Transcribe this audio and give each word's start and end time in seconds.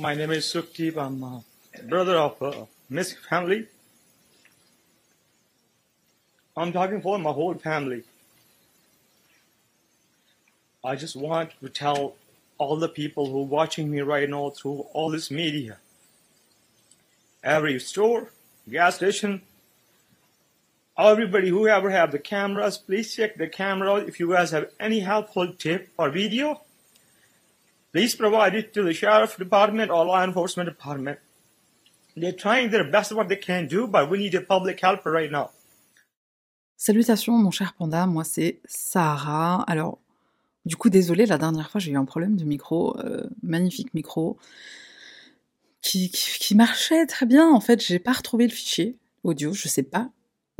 My 0.00 0.14
name 0.14 0.30
is 0.30 0.46
Sukdeep. 0.46 0.96
I'm 0.96 1.22
a 1.22 1.44
brother 1.82 2.16
of 2.16 2.40
uh, 2.40 2.46
a 2.46 2.66
Misk 2.90 3.16
family. 3.28 3.66
I'm 6.56 6.72
talking 6.72 7.02
for 7.02 7.18
my 7.18 7.32
whole 7.32 7.52
family. 7.52 8.04
I 10.82 10.96
just 10.96 11.16
want 11.16 11.50
to 11.60 11.68
tell 11.68 12.14
all 12.56 12.76
the 12.76 12.88
people 12.88 13.30
who 13.30 13.40
are 13.40 13.52
watching 13.58 13.90
me 13.90 14.00
right 14.00 14.26
now 14.26 14.48
through 14.48 14.86
all 14.94 15.10
this 15.10 15.30
media. 15.30 15.76
Every 17.44 17.78
store, 17.78 18.30
gas 18.70 18.96
station, 18.96 19.42
everybody 20.96 21.50
who 21.50 21.68
ever 21.68 21.90
have 21.90 22.10
the 22.10 22.18
cameras, 22.18 22.78
please 22.78 23.14
check 23.14 23.36
the 23.36 23.48
camera. 23.48 23.96
If 23.96 24.18
you 24.18 24.32
guys 24.32 24.52
have 24.52 24.70
any 24.80 25.00
helpful 25.00 25.52
tip 25.52 25.90
or 25.98 26.08
video, 26.08 26.62
please 27.92 28.14
provide 28.16 28.54
it 28.54 28.72
to 28.72 28.82
the 28.82 28.92
sheriff 28.92 29.36
department 29.38 29.90
or 29.90 30.04
law 30.04 30.22
enforcement 30.24 30.68
department. 30.68 31.18
They're 32.16 32.32
trying 32.32 32.70
their 32.70 32.84
best 32.90 33.12
what 33.12 33.28
they 33.28 33.36
can 33.36 33.66
do, 33.66 33.86
but 33.86 34.10
we 34.10 34.18
need 34.18 34.34
a 34.34 34.40
public 34.40 34.80
help 34.80 35.04
right 35.06 35.30
now. 35.30 35.50
Salutations 36.76 37.36
mon 37.36 37.50
cher 37.50 37.74
panda, 37.78 38.06
moi 38.06 38.24
c'est 38.24 38.60
Sarah. 38.64 39.62
Alors, 39.68 39.98
du 40.64 40.76
coup, 40.76 40.90
désolé, 40.90 41.26
la 41.26 41.38
dernière 41.38 41.70
fois 41.70 41.80
j'ai 41.80 41.92
eu 41.92 41.96
un 41.96 42.04
problème 42.04 42.36
de 42.36 42.44
micro, 42.44 42.98
euh, 43.00 43.28
magnifique 43.42 43.92
micro, 43.94 44.38
qui, 45.82 46.10
qui, 46.10 46.38
qui, 46.38 46.54
marchait 46.54 47.06
très 47.06 47.26
bien. 47.26 47.50
En 47.50 47.60
fait, 47.60 47.84
j'ai 47.84 47.98
pas 47.98 48.12
retrouvé 48.12 48.46
le 48.46 48.52
fichier 48.52 48.98
audio, 49.24 49.52
je 49.52 49.68
sais 49.68 49.82
pas 49.82 50.10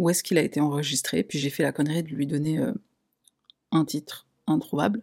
où 0.01 0.09
est-ce 0.09 0.23
qu'il 0.23 0.39
a 0.39 0.43
été 0.43 0.61
enregistré, 0.61 1.23
puis 1.23 1.39
j'ai 1.39 1.51
fait 1.51 1.63
la 1.63 1.73
connerie 1.73 2.03
de 2.03 2.09
lui 2.09 2.27
donner 2.27 2.59
euh, 2.59 2.73
un 3.71 3.85
titre 3.85 4.27
introuvable. 4.47 5.03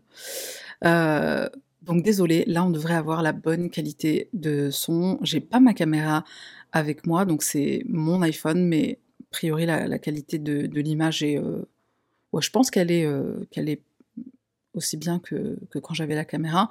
Euh, 0.84 1.48
donc 1.88 2.04
désolé, 2.04 2.44
là 2.48 2.66
on 2.66 2.70
devrait 2.70 2.96
avoir 2.96 3.24
la 3.24 3.32
bonne 3.32 3.70
qualité 3.70 4.30
de 4.34 4.70
son. 4.70 5.18
J'ai 5.22 5.40
pas 5.40 5.60
ma 5.60 5.74
caméra 5.74 6.26
avec 6.74 7.08
moi, 7.08 7.26
donc 7.26 7.44
c'est 7.44 7.84
mon 7.88 8.22
iPhone, 8.22 8.68
mais 8.68 9.00
a 9.22 9.26
priori 9.32 9.66
la, 9.66 9.98
qualité 9.98 10.38
de, 10.38 10.68
l'image 10.80 11.24
est... 11.24 11.38
Euh, 11.38 11.66
ouais, 12.34 12.42
je 12.42 12.52
pense 12.52 12.70
qu'elle 12.70 12.92
est, 12.92 13.06
euh, 13.06 13.48
qu'elle 13.52 13.70
est 13.70 13.82
aussi 14.74 14.98
bien 14.98 15.20
que, 15.20 15.58
que 15.72 15.80
quand 15.80 15.94
j'avais 15.94 16.16
la 16.16 16.26
caméra. 16.26 16.70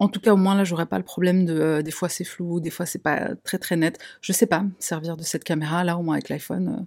En 0.00 0.08
tout 0.08 0.18
cas, 0.18 0.32
au 0.32 0.36
moins 0.36 0.56
là, 0.56 0.64
j'aurais 0.64 0.86
pas 0.86 0.98
le 0.98 1.04
problème 1.04 1.44
de 1.44 1.54
euh, 1.54 1.82
des 1.82 1.92
fois 1.92 2.08
c'est 2.08 2.24
flou, 2.24 2.58
des 2.58 2.70
fois 2.70 2.86
c'est 2.86 2.98
pas 2.98 3.34
très 3.44 3.58
très 3.58 3.76
net. 3.76 3.98
Je 4.22 4.32
sais 4.32 4.46
pas 4.46 4.64
servir 4.78 5.16
de 5.16 5.22
cette 5.22 5.44
caméra 5.44 5.84
là, 5.84 5.98
au 5.98 6.02
moins 6.02 6.14
avec 6.14 6.30
l'iPhone, 6.30 6.86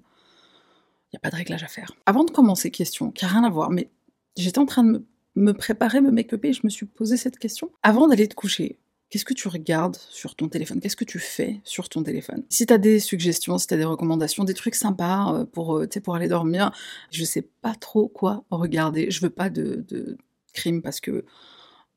il 1.06 1.14
n'y 1.14 1.18
a 1.18 1.20
pas 1.20 1.30
de 1.30 1.36
réglage 1.36 1.64
à 1.64 1.68
faire. 1.68 1.92
Avant 2.06 2.24
de 2.26 2.32
commencer, 2.32 2.72
question 2.72 3.12
qui 3.12 3.24
n'a 3.24 3.32
rien 3.32 3.44
à 3.44 3.50
voir, 3.50 3.70
mais 3.70 3.90
j'étais 4.36 4.60
en 4.60 4.66
train 4.66 4.84
de 4.84 4.90
me, 4.90 5.06
me 5.38 5.54
préparer, 5.54 6.02
me 6.02 6.12
make-upper, 6.12 6.52
je 6.52 6.62
me 6.64 6.70
suis 6.70 6.86
posé 6.86 7.16
cette 7.16 7.38
question. 7.38 7.72
Avant 7.84 8.08
d'aller 8.08 8.28
te 8.28 8.36
coucher, 8.36 8.80
qu'est-ce 9.10 9.24
que 9.24 9.34
tu 9.34 9.48
regardes 9.48 9.96
sur 9.96 10.36
ton 10.36 10.50
téléphone? 10.50 10.82
Qu'est-ce 10.82 10.96
que 10.96 11.06
tu 11.06 11.20
fais 11.20 11.62
sur 11.64 11.90
ton 11.90 12.04
téléphone? 12.04 12.44
Si 12.50 12.66
tu 12.66 12.74
as 12.74 12.78
des 12.78 13.00
suggestions, 13.00 13.58
si 13.58 13.68
tu 13.68 13.74
as 13.76 13.78
des 13.78 13.86
recommandations, 13.86 14.44
des 14.44 14.56
trucs 14.56 14.76
sympas 14.76 15.34
euh, 15.34 15.46
pour, 15.46 15.78
euh, 15.78 15.88
pour 16.04 16.16
aller 16.16 16.28
dormir, 16.28 16.72
je 17.12 17.24
sais 17.24 17.48
pas 17.62 17.76
trop 17.76 18.08
quoi 18.08 18.44
regarder. 18.50 19.12
Je 19.12 19.22
veux 19.22 19.30
pas 19.30 19.50
de, 19.50 19.86
de 19.88 20.18
crime 20.54 20.82
parce 20.82 21.00
que 21.00 21.24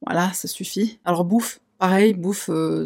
voilà, 0.05 0.33
ça 0.35 0.47
suffit. 0.47 1.01
Alors 1.05 1.25
bouffe, 1.25 1.61
pareil, 1.79 2.15
bouffe... 2.15 2.51
Euh, 2.51 2.85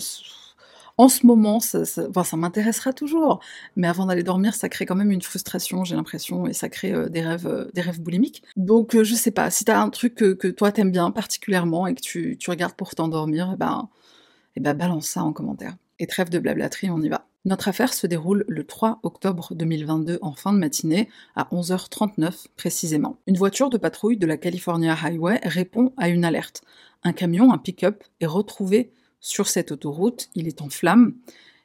en 0.97 1.09
ce 1.09 1.27
moment, 1.27 1.59
ça, 1.59 2.37
m'intéressera 2.37 2.93
toujours, 2.93 3.41
mais 3.77 3.89
avant 3.89 4.07
d'aller 4.07 4.23
dormir, 4.23 4.55
ça 4.55 4.69
crée 4.69 4.87
quand 4.87 4.95
même 4.95 5.11
une 5.11 5.23
frustration, 5.23 5.85
j'ai 5.85 5.97
l'impression, 5.97 6.47
et 6.47 6.53
ça 6.53 6.69
crée 6.69 6.93
euh, 6.93 7.09
des 7.09 7.23
rêves, 7.23 7.47
euh, 7.47 7.71
des 7.75 7.81
rêves 7.81 8.01
boulimiques. 8.01 8.45
Donc, 8.57 8.95
euh, 8.95 9.03
je 9.03 9.15
sais 9.15 9.33
pas, 9.33 9.51
si 9.51 9.65
t'as 9.65 9.81
un 9.81 9.91
truc 9.91 10.15
que, 10.15 10.49
toi 10.49 10.71
t'aimes 10.71 10.93
bien 10.93 11.11
particulièrement 11.11 11.87
et 11.87 11.95
que 11.95 12.01
tu, 12.01 12.37
tu 12.39 12.51
regardes 12.51 12.75
pour 12.75 12.95
t'endormir, 12.95 13.51
eh 13.55 13.57
ben, 13.57 13.89
eh 14.57 14.61
ben, 14.61 14.75
balance 14.75 15.07
ça 15.07 15.25
en 15.25 15.33
commentaire. 15.33 15.75
Et 15.99 16.07
trêve 16.07 16.31
de 16.31 16.39
blablaterie, 16.39 16.91
on 16.91 17.01
y 17.01 17.09
va. 17.09 17.27
Notre 17.45 17.69
affaire 17.69 17.93
se 17.93 18.07
déroule 18.07 18.45
le 18.49 18.65
3 18.65 19.01
octobre 19.03 19.55
2022 19.55 20.19
en 20.23 20.33
fin 20.33 20.53
de 20.53 20.59
matinée, 20.59 21.09
à 21.37 21.45
11h39 21.53 22.47
précisément. 22.57 23.19
Une 23.27 23.37
voiture 23.37 23.69
de 23.69 23.77
patrouille 23.77 24.17
de 24.17 24.27
la 24.27 24.37
California 24.37 24.97
Highway 25.03 25.41
répond 25.43 25.93
à 25.97 26.09
une 26.09 26.25
alerte. 26.25 26.63
Un 27.03 27.13
camion, 27.13 27.53
un 27.53 27.59
pick-up, 27.59 28.03
est 28.21 28.27
retrouvé 28.27 28.93
sur 29.25 29.49
cette 29.49 29.73
autoroute, 29.73 30.29
il 30.35 30.49
est 30.49 30.61
en 30.61 30.69
flammes. 30.69 31.15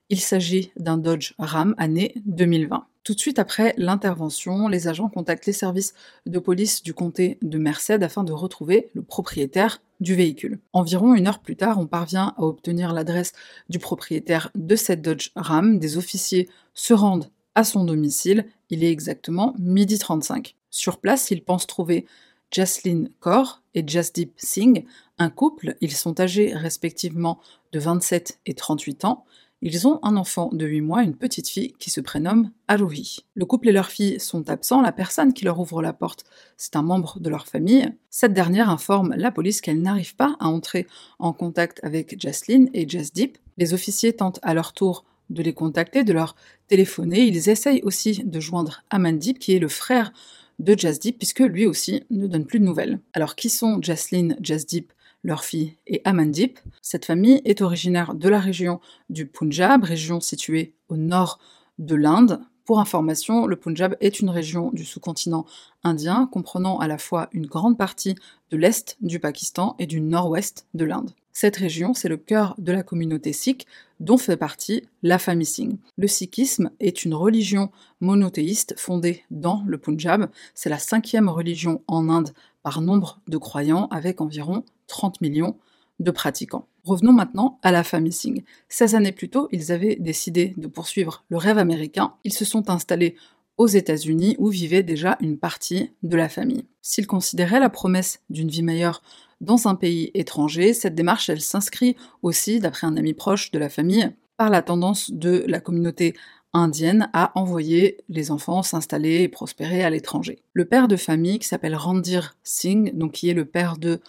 Il 0.10 0.22
s'agit 0.22 0.72
d'un 0.78 0.98
Dodge 0.98 1.34
Ram 1.40 1.76
année 1.78 2.14
2020. 2.26 2.86
Tout 3.04 3.14
de 3.14 3.20
suite 3.20 3.38
après 3.38 3.74
l'intervention, 3.76 4.70
les 4.70 4.88
agents 4.88 5.10
contactent 5.10 5.46
les 5.46 5.52
services 5.52 5.94
de 6.26 6.40
police 6.40 6.82
du 6.84 6.94
comté 6.94 7.38
de 7.42 7.58
Merced 7.58 8.02
afin 8.02 8.24
de 8.24 8.32
retrouver 8.32 8.90
le 8.94 9.02
propriétaire 9.02 9.82
du 10.00 10.16
véhicule. 10.16 10.60
Environ 10.72 11.14
une 11.14 11.28
heure 11.28 11.40
plus 11.40 11.58
tard, 11.58 11.80
on 11.80 11.86
parvient 11.86 12.34
à 12.38 12.44
obtenir 12.44 12.94
l'adresse 12.94 13.34
du 13.68 13.78
propriétaire 13.78 14.52
de 14.56 14.78
cette 14.78 15.02
Dodge 15.02 15.32
Ram. 15.36 15.80
Des 15.80 15.98
officiers 15.98 16.48
se 16.74 16.94
rendent 16.94 17.30
à 17.56 17.66
son 17.66 17.84
domicile. 17.84 18.46
Il 18.70 18.86
est 18.86 18.92
exactement 18.92 19.54
midi 19.60 20.00
35. 20.00 20.56
Sur 20.70 21.00
place, 21.00 21.30
ils 21.30 21.44
pensent 21.44 21.68
trouver 21.68 22.06
Jaslyn 22.52 23.06
Kaur 23.22 23.62
et 23.74 23.88
Jasdeep 23.88 24.34
Singh, 24.38 24.86
un 25.18 25.30
couple, 25.30 25.76
ils 25.82 25.96
sont 25.96 26.20
âgés 26.20 26.54
respectivement 26.54 27.40
de 27.72 27.80
27 27.80 28.40
et 28.46 28.54
38 28.54 29.06
ans, 29.06 29.26
ils 29.62 29.88
ont 29.88 30.00
un 30.04 30.16
enfant 30.16 30.50
de 30.54 30.66
8 30.66 30.82
mois, 30.82 31.04
une 31.04 31.16
petite 31.16 31.50
fille 31.50 31.74
qui 31.80 31.90
se 31.90 32.00
prénomme 32.00 32.52
Aruhi. 32.70 33.26
Le 33.36 33.46
couple 33.46 33.68
et 33.68 33.74
leur 33.74 33.88
fille 33.88 34.20
sont 34.20 34.50
absents, 34.50 34.82
la 34.82 34.94
personne 34.94 35.34
qui 35.34 35.44
leur 35.44 35.60
ouvre 35.60 35.82
la 35.82 35.92
porte, 35.92 36.24
c'est 36.56 36.78
un 36.78 36.82
membre 36.82 37.20
de 37.20 37.30
leur 37.30 37.46
famille. 37.46 37.92
Cette 38.10 38.34
dernière 38.34 38.70
informe 38.70 39.14
la 39.18 39.32
police 39.32 39.60
qu'elle 39.60 39.82
n'arrive 39.82 40.16
pas 40.16 40.38
à 40.40 40.48
entrer 40.48 40.88
en 41.20 41.34
contact 41.34 41.84
avec 41.84 42.20
Jaslyn 42.22 42.68
et 42.74 42.88
Jasdeep. 42.88 43.38
Les 43.58 43.74
officiers 43.74 44.14
tentent 44.14 44.40
à 44.44 44.54
leur 44.54 44.72
tour 44.72 45.04
de 45.30 45.44
les 45.44 45.54
contacter, 45.54 46.06
de 46.06 46.14
leur 46.14 46.36
téléphoner. 46.68 47.26
Ils 47.26 47.50
essayent 47.50 47.82
aussi 47.84 48.24
de 48.24 48.40
joindre 48.40 48.84
Amandip, 48.90 49.40
qui 49.40 49.56
est 49.56 49.60
le 49.60 49.68
frère 49.68 50.14
de 50.60 50.78
Jasdeep, 50.78 51.18
puisque 51.18 51.40
lui 51.40 51.66
aussi 51.66 52.04
ne 52.10 52.28
donne 52.28 52.46
plus 52.46 52.60
de 52.60 52.66
nouvelles. 52.66 53.00
Alors 53.14 53.36
qui 53.36 53.50
sont 53.50 53.80
Jaslyn, 53.82 54.36
Jasdeep, 54.42 54.92
leur 55.24 55.44
fille 55.44 55.76
et 55.88 56.02
Amandip 56.06 56.60
Cette 56.82 57.06
famille 57.06 57.42
est 57.46 57.62
originaire 57.62 58.14
de 58.14 58.30
la 58.30 58.40
région 58.40 58.80
du 59.10 59.26
Punjab, 59.26 59.84
région 59.84 60.20
située 60.22 60.76
au 60.88 60.98
nord 60.98 61.40
de 61.78 61.96
l'Inde. 61.96 62.42
Pour 62.66 62.80
information, 62.80 63.48
le 63.48 63.56
Punjab 63.56 63.96
est 64.00 64.20
une 64.20 64.30
région 64.30 64.70
du 64.72 64.86
sous-continent 64.86 65.46
indien 65.84 66.30
comprenant 66.32 66.78
à 66.78 66.88
la 66.88 66.98
fois 66.98 67.30
une 67.32 67.48
grande 67.48 67.78
partie 67.78 68.16
de 68.52 68.58
l'est 68.58 68.98
du 69.02 69.20
Pakistan 69.20 69.76
et 69.80 69.88
du 69.88 70.02
nord-ouest 70.02 70.68
de 70.74 70.86
l'Inde. 70.86 71.12
Cette 71.34 71.58
région, 71.58 71.94
c'est 71.94 72.10
le 72.10 72.18
cœur 72.18 72.56
de 72.58 72.72
la 72.72 72.84
communauté 72.84 73.34
sikh 73.34 73.66
dont 74.00 74.18
fait 74.18 74.38
partie 74.38 74.84
la 75.04 75.20
famille 75.20 75.46
Singh. 75.46 75.78
Le 75.98 76.08
sikhisme 76.08 76.72
est 76.80 77.06
une 77.06 77.14
religion 77.14 77.70
monothéiste 78.02 78.76
fondée 78.78 79.24
dans 79.32 79.64
le 79.66 79.78
Punjab. 79.78 80.30
C'est 80.56 80.70
la 80.70 80.80
cinquième 80.80 81.30
religion 81.30 81.82
en 81.88 82.10
Inde 82.10 82.34
par 82.64 82.82
nombre 82.82 83.22
de 83.28 83.38
croyants 83.38 83.88
avec 83.92 84.22
environ 84.22 84.64
30 84.88 85.22
millions 85.22 85.56
de 86.00 86.12
pratiquants. 86.12 86.68
Revenons 86.84 87.14
maintenant 87.14 87.60
à 87.62 87.72
la 87.72 87.84
famille 87.84 88.14
Singh. 88.14 88.44
16 88.70 88.96
années 88.96 89.12
plus 89.12 89.30
tôt, 89.30 89.50
ils 89.52 89.72
avaient 89.72 89.98
décidé 89.98 90.54
de 90.58 90.68
poursuivre 90.68 91.24
le 91.30 91.38
rêve 91.38 91.58
américain. 91.58 92.14
Ils 92.24 92.34
se 92.34 92.46
sont 92.46 92.70
installés 92.70 93.16
aux 93.58 93.68
États-Unis 93.68 94.36
où 94.40 94.48
vivait 94.48 94.84
déjà 94.84 95.18
une 95.20 95.38
partie 95.38 95.92
de 96.02 96.16
la 96.16 96.30
famille. 96.30 96.66
S'ils 96.82 97.08
considéraient 97.08 97.60
la 97.60 97.70
promesse 97.70 98.22
d'une 98.30 98.48
vie 98.48 98.64
meilleure 98.64 99.02
dans 99.42 99.68
un 99.68 99.76
pays 99.76 100.12
étranger, 100.14 100.74
cette 100.74 100.96
démarche, 100.96 101.34
s'inscrit 101.36 101.96
aussi, 102.22 102.60
d'après 102.60 102.88
un 102.88 102.98
ami 102.98 103.14
proche 103.14 103.52
de 103.52 103.60
la 103.60 103.70
famille, 103.70 104.12
par 104.38 104.50
la 104.50 104.62
tendance 104.62 105.12
de 105.12 105.44
la 105.48 105.60
communauté 105.60 106.14
indienne 106.54 107.10
à 107.14 107.38
envoyer 107.38 107.98
les 108.10 108.32
enfants 108.32 108.64
s'installer 108.64 109.22
et 109.22 109.28
prospérer 109.28 109.84
à 109.84 109.90
l'étranger. 109.90 110.42
Le 110.54 110.66
père 110.66 110.88
de 110.88 110.96
famille, 110.96 111.40
qui 111.40 111.48
s'appelle 111.48 111.76
Randir 111.76 112.36
Singh, 112.44 112.98
donc 112.98 113.14
qui 113.14 113.30
est 113.30 113.34
le 113.34 113.46
père 113.46 113.78
de 113.78 114.00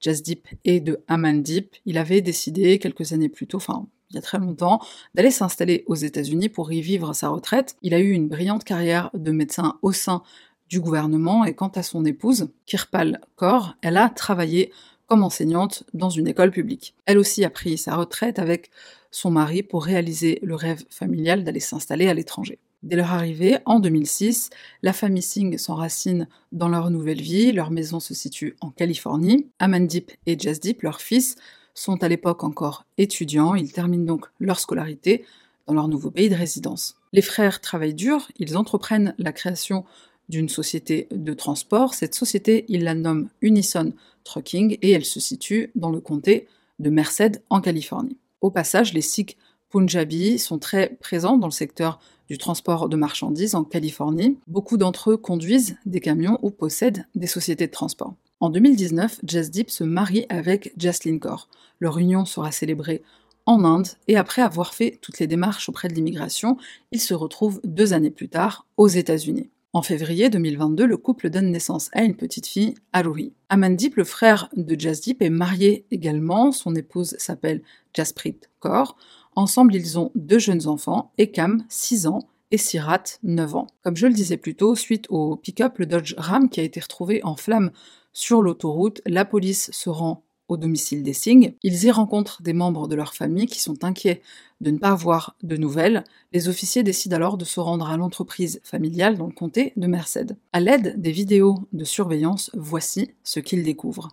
Jasdeep 0.00 0.48
et 0.64 0.80
de 0.80 1.02
Amandip, 1.08 1.76
il 1.84 1.98
avait 1.98 2.22
décidé 2.22 2.78
quelques 2.78 3.12
années 3.12 3.28
plus 3.28 3.46
tôt, 3.46 3.58
enfin 3.58 3.86
il 4.10 4.16
y 4.16 4.18
a 4.18 4.22
très 4.22 4.38
longtemps, 4.38 4.80
d'aller 5.14 5.30
s'installer 5.30 5.84
aux 5.86 5.94
États-Unis 5.94 6.48
pour 6.48 6.72
y 6.72 6.80
vivre 6.80 7.12
sa 7.12 7.28
retraite. 7.28 7.76
Il 7.82 7.94
a 7.94 8.00
eu 8.00 8.10
une 8.10 8.28
brillante 8.28 8.64
carrière 8.64 9.10
de 9.14 9.30
médecin 9.30 9.78
au 9.82 9.92
sein 9.92 10.22
du 10.70 10.80
gouvernement 10.80 11.44
et 11.44 11.54
quant 11.54 11.68
à 11.68 11.82
son 11.82 12.04
épouse, 12.04 12.48
Kirpal 12.64 13.20
Kaur, 13.36 13.76
elle 13.82 13.96
a 13.96 14.08
travaillé 14.08 14.72
comme 15.08 15.24
enseignante 15.24 15.82
dans 15.92 16.08
une 16.08 16.28
école 16.28 16.52
publique. 16.52 16.94
Elle 17.04 17.18
aussi 17.18 17.44
a 17.44 17.50
pris 17.50 17.76
sa 17.76 17.96
retraite 17.96 18.38
avec 18.38 18.70
son 19.10 19.32
mari 19.32 19.64
pour 19.64 19.84
réaliser 19.84 20.38
le 20.42 20.54
rêve 20.54 20.84
familial 20.88 21.42
d'aller 21.42 21.58
s'installer 21.58 22.08
à 22.08 22.14
l'étranger. 22.14 22.60
Dès 22.84 22.96
leur 22.96 23.12
arrivée, 23.12 23.58
en 23.66 23.80
2006, 23.80 24.50
la 24.82 24.92
famille 24.92 25.22
Singh 25.22 25.58
s'enracine 25.58 26.28
dans 26.52 26.68
leur 26.68 26.90
nouvelle 26.90 27.20
vie, 27.20 27.52
leur 27.52 27.72
maison 27.72 28.00
se 28.00 28.14
situe 28.14 28.56
en 28.60 28.70
Californie. 28.70 29.48
Amandip 29.58 30.12
et 30.26 30.38
Jasdeep, 30.38 30.82
leurs 30.82 31.00
fils, 31.00 31.36
sont 31.74 32.02
à 32.02 32.08
l'époque 32.08 32.44
encore 32.44 32.86
étudiants, 32.96 33.54
ils 33.54 33.72
terminent 33.72 34.06
donc 34.06 34.26
leur 34.38 34.60
scolarité 34.60 35.24
dans 35.66 35.74
leur 35.74 35.88
nouveau 35.88 36.10
pays 36.10 36.28
de 36.28 36.34
résidence. 36.34 36.96
Les 37.12 37.22
frères 37.22 37.60
travaillent 37.60 37.94
dur, 37.94 38.28
ils 38.38 38.56
entreprennent 38.56 39.14
la 39.18 39.32
création 39.32 39.84
d'une 40.30 40.48
société 40.48 41.08
de 41.10 41.34
transport. 41.34 41.92
Cette 41.92 42.14
société, 42.14 42.64
ils 42.68 42.84
la 42.84 42.94
nomment 42.94 43.28
Unison 43.42 43.92
Trucking 44.24 44.78
et 44.80 44.92
elle 44.92 45.04
se 45.04 45.20
situe 45.20 45.70
dans 45.74 45.90
le 45.90 46.00
comté 46.00 46.46
de 46.78 46.88
Merced 46.88 47.42
en 47.50 47.60
Californie. 47.60 48.16
Au 48.40 48.50
passage, 48.50 48.94
les 48.94 49.02
Sikhs 49.02 49.36
Punjabi 49.68 50.38
sont 50.38 50.58
très 50.58 50.96
présents 51.00 51.36
dans 51.36 51.46
le 51.46 51.52
secteur 51.52 52.00
du 52.28 52.38
transport 52.38 52.88
de 52.88 52.96
marchandises 52.96 53.54
en 53.54 53.64
Californie. 53.64 54.38
Beaucoup 54.46 54.76
d'entre 54.76 55.10
eux 55.10 55.16
conduisent 55.16 55.76
des 55.84 56.00
camions 56.00 56.38
ou 56.42 56.50
possèdent 56.50 57.06
des 57.14 57.26
sociétés 57.26 57.66
de 57.66 57.72
transport. 57.72 58.14
En 58.40 58.50
2019, 58.50 59.20
Jasdeep 59.24 59.70
se 59.70 59.84
marie 59.84 60.26
avec 60.28 60.72
Jaslyn 60.76 61.18
Kaur. 61.18 61.48
Leur 61.78 61.98
union 61.98 62.24
sera 62.24 62.52
célébrée 62.52 63.02
en 63.46 63.64
Inde 63.64 63.88
et 64.08 64.16
après 64.16 64.42
avoir 64.42 64.74
fait 64.74 64.98
toutes 65.02 65.18
les 65.18 65.26
démarches 65.26 65.68
auprès 65.68 65.88
de 65.88 65.94
l'immigration, 65.94 66.56
ils 66.92 67.00
se 67.00 67.14
retrouvent 67.14 67.60
deux 67.64 67.92
années 67.92 68.10
plus 68.10 68.28
tard 68.28 68.66
aux 68.76 68.88
États-Unis. 68.88 69.50
En 69.72 69.82
février 69.82 70.30
2022, 70.30 70.84
le 70.84 70.96
couple 70.96 71.30
donne 71.30 71.52
naissance 71.52 71.90
à 71.92 72.02
une 72.02 72.16
petite 72.16 72.48
fille, 72.48 72.74
Aruhi. 72.92 73.32
Amandip, 73.50 73.94
le 73.94 74.02
frère 74.02 74.48
de 74.56 74.78
Jasdeep, 74.78 75.22
est 75.22 75.30
marié 75.30 75.86
également. 75.92 76.50
Son 76.50 76.74
épouse 76.74 77.14
s'appelle 77.18 77.62
Jasprit 77.94 78.36
Kaur. 78.58 78.96
Ensemble, 79.36 79.76
ils 79.76 79.96
ont 79.96 80.10
deux 80.16 80.40
jeunes 80.40 80.66
enfants, 80.66 81.12
Ekam, 81.18 81.62
6 81.68 82.08
ans, 82.08 82.28
et 82.50 82.58
Sirat, 82.58 83.04
9 83.22 83.54
ans. 83.54 83.66
Comme 83.84 83.96
je 83.96 84.08
le 84.08 84.12
disais 84.12 84.36
plus 84.36 84.56
tôt, 84.56 84.74
suite 84.74 85.06
au 85.08 85.36
pick-up, 85.36 85.78
le 85.78 85.86
Dodge 85.86 86.16
Ram 86.18 86.48
qui 86.48 86.58
a 86.58 86.64
été 86.64 86.80
retrouvé 86.80 87.20
en 87.22 87.36
flammes 87.36 87.70
sur 88.12 88.42
l'autoroute, 88.42 89.00
la 89.06 89.24
police 89.24 89.70
se 89.70 89.88
rend 89.88 90.24
au 90.50 90.56
domicile 90.56 91.02
des 91.02 91.12
Singh. 91.12 91.54
Ils 91.62 91.84
y 91.84 91.90
rencontrent 91.90 92.42
des 92.42 92.52
membres 92.52 92.88
de 92.88 92.96
leur 92.96 93.14
famille 93.14 93.46
qui 93.46 93.60
sont 93.60 93.84
inquiets 93.84 94.20
de 94.60 94.70
ne 94.70 94.78
pas 94.78 94.90
avoir 94.90 95.36
de 95.42 95.56
nouvelles. 95.56 96.04
Les 96.32 96.48
officiers 96.48 96.82
décident 96.82 97.16
alors 97.16 97.38
de 97.38 97.44
se 97.44 97.60
rendre 97.60 97.88
à 97.88 97.96
l'entreprise 97.96 98.60
familiale 98.64 99.16
dans 99.16 99.26
le 99.26 99.32
comté 99.32 99.72
de 99.76 99.86
Merced. 99.86 100.36
À 100.52 100.60
l'aide 100.60 101.00
des 101.00 101.12
vidéos 101.12 101.68
de 101.72 101.84
surveillance, 101.84 102.50
voici 102.54 103.12
ce 103.22 103.40
qu'ils 103.40 103.62
découvrent. 103.62 104.08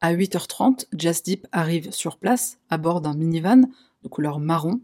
À 0.00 0.14
8h30, 0.14 0.86
Jasdeep 0.96 1.46
arrive 1.50 1.90
sur 1.90 2.18
place 2.18 2.58
à 2.70 2.78
bord 2.78 3.00
d'un 3.00 3.14
minivan 3.14 3.68
de 4.02 4.08
couleur 4.08 4.38
marron. 4.38 4.80